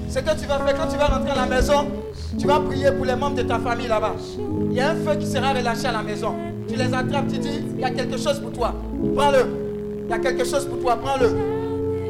Ce 0.10 0.20
que 0.20 0.40
tu 0.40 0.46
vas 0.48 0.60
faire 0.60 0.78
quand 0.78 0.88
tu 0.88 0.98
vas 0.98 1.08
rentrer 1.08 1.32
à 1.32 1.36
la 1.36 1.46
maison, 1.46 1.88
tu 2.40 2.48
vas 2.48 2.60
prier 2.60 2.92
pour 2.92 3.06
les 3.06 3.16
membres 3.16 3.36
de 3.36 3.44
ta 3.44 3.60
famille 3.60 3.88
là-bas. 3.88 4.16
Il 4.70 4.74
y 4.74 4.82
a 4.82 4.92
un 4.92 4.96
feu 4.96 5.16
qui 5.20 5.28
sera 5.28 5.54
relâché 5.54 5.88
à 5.88 5.92
la 5.92 6.02
maison. 6.02 6.34
Tu 6.68 6.76
les 6.76 6.94
attrapes, 6.94 7.28
tu 7.32 7.38
dis, 7.38 7.64
il 7.76 7.80
y 7.80 7.84
a 7.84 7.92
quelque 7.92 8.18
chose 8.18 8.40
pour 8.40 8.52
toi. 8.52 8.74
Prends-le. 9.16 9.46
Il 10.06 10.10
y 10.10 10.14
a 10.14 10.20
quelque 10.20 10.46
chose 10.46 10.66
pour 10.66 10.80
toi, 10.80 10.98
prends-le. 11.02 11.36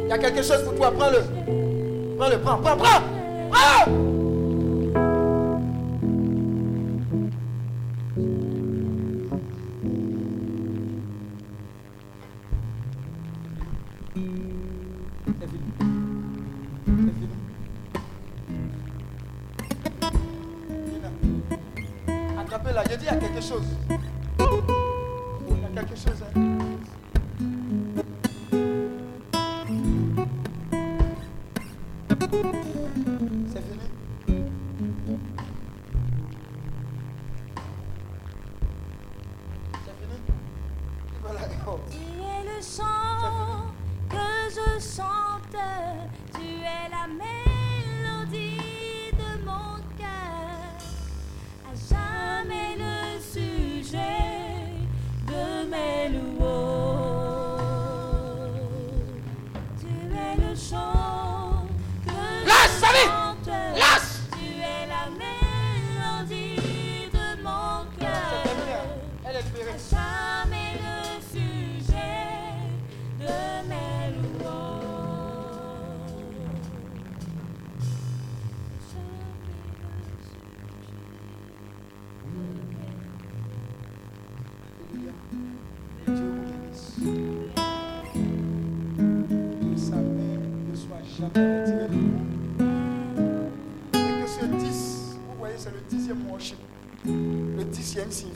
Il 0.04 0.10
y 0.10 0.14
a 0.14 0.18
quelque 0.18 0.44
chose 0.44 0.64
pour 0.64 0.76
toi, 0.76 0.92
prends-le. 0.92 1.20
Prends-le, 2.18 2.38
prends, 2.38 2.58
prends, 2.58 2.78
prends. 2.78 3.02
Prends 3.52 4.05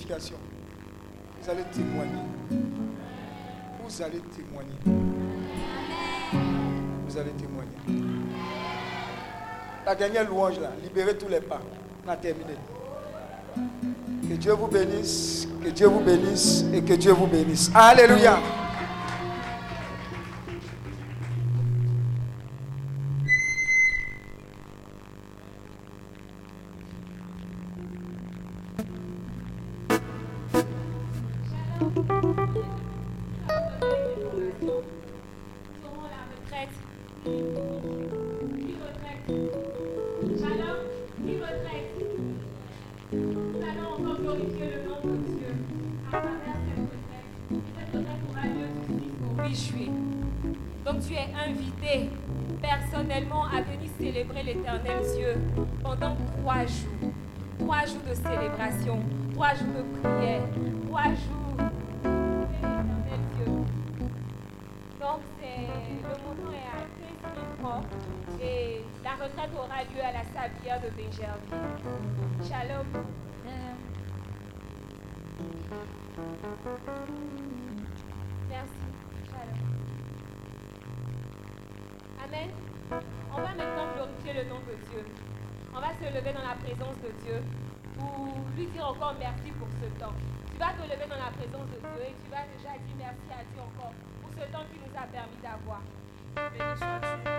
Vous 0.10 1.49
allez 1.52 1.64
témoigner. 1.72 2.11
Vous 3.84 4.02
allez 4.02 4.19
témoigner. 4.36 4.73
Vous 7.07 7.18
allez 7.18 7.30
témoigner. 7.31 8.06
La 9.86 9.94
dernière 9.94 10.27
louange 10.27 10.60
là, 10.60 10.72
libérez 10.84 11.15
tous 11.15 11.27
les 11.27 11.41
pas. 11.41 11.61
On 12.07 12.10
a 12.10 12.15
terminé. 12.15 12.56
Que 14.27 14.34
Dieu 14.34 14.53
vous 14.53 14.68
bénisse, 14.68 15.48
que 15.64 15.69
Dieu 15.69 15.88
vous 15.88 15.99
bénisse 15.99 16.65
et 16.73 16.81
que 16.81 16.94
Dieu 16.94 17.11
vous 17.11 17.27
bénisse. 17.27 17.69
Alléluia. 17.76 18.40
Trois 56.41 56.65
jours. 56.65 57.14
Trois 57.60 57.85
jours 57.85 58.01
de 58.10 58.14
célébration, 58.15 58.99
trois 59.34 59.53
jours 59.53 59.68
de 59.68 59.99
prière, 60.01 60.41
trois 60.88 61.03
jours 61.10 61.39
15 67.81 67.91
000 67.91 68.11
francs 68.23 68.41
et 68.41 68.81
la 69.03 69.11
retraite 69.11 69.51
aura 69.56 69.84
lieu 69.84 70.01
à 70.03 70.11
la 70.11 70.23
Sablière 70.23 70.81
de 70.81 70.89
Bégerville. 70.95 71.49
Shalom. 72.47 72.85
Merci. 78.49 78.88
Shalom. 79.26 79.60
Amen. 82.26 82.49
On 83.31 83.41
va 83.41 83.49
maintenant 83.56 83.88
glorifier 83.95 84.34
le 84.34 84.49
nom 84.49 84.60
de 84.60 84.76
Dieu. 84.89 85.06
On 85.73 85.80
va 85.80 85.89
se 85.93 86.06
lever 86.14 86.34
dans 86.34 86.47
la 86.47 86.56
présence 86.56 86.97
de 87.03 87.11
Dieu 87.23 87.43
pour 87.97 88.35
lui 88.56 88.65
dire 88.68 88.88
encore 88.88 89.15
merci 89.19 89.51
pour 89.51 89.68
ce 89.81 89.88
temps. 89.99 90.14
Tu 90.51 90.57
vas 90.57 90.73
te 90.73 90.84
lever 90.84 91.07
dans 91.07 91.19
la 91.19 91.31
présence 91.31 91.68
de 91.69 91.80
Dieu 91.80 92.01
et 92.03 92.15
tu 92.23 92.31
vas 92.31 92.43
déjà 92.57 92.73
dire 92.77 92.95
merci 92.97 93.30
à 93.31 93.43
Dieu 93.43 93.61
encore 93.61 93.93
pour 94.22 94.31
ce 94.31 94.51
temps 94.51 94.65
qu'il 94.72 94.81
nous 94.81 94.95
a 94.97 95.06
permis 95.07 95.39
d'avoir. 95.41 95.81
Béni 96.35 96.77
sois-tu, 96.77 97.39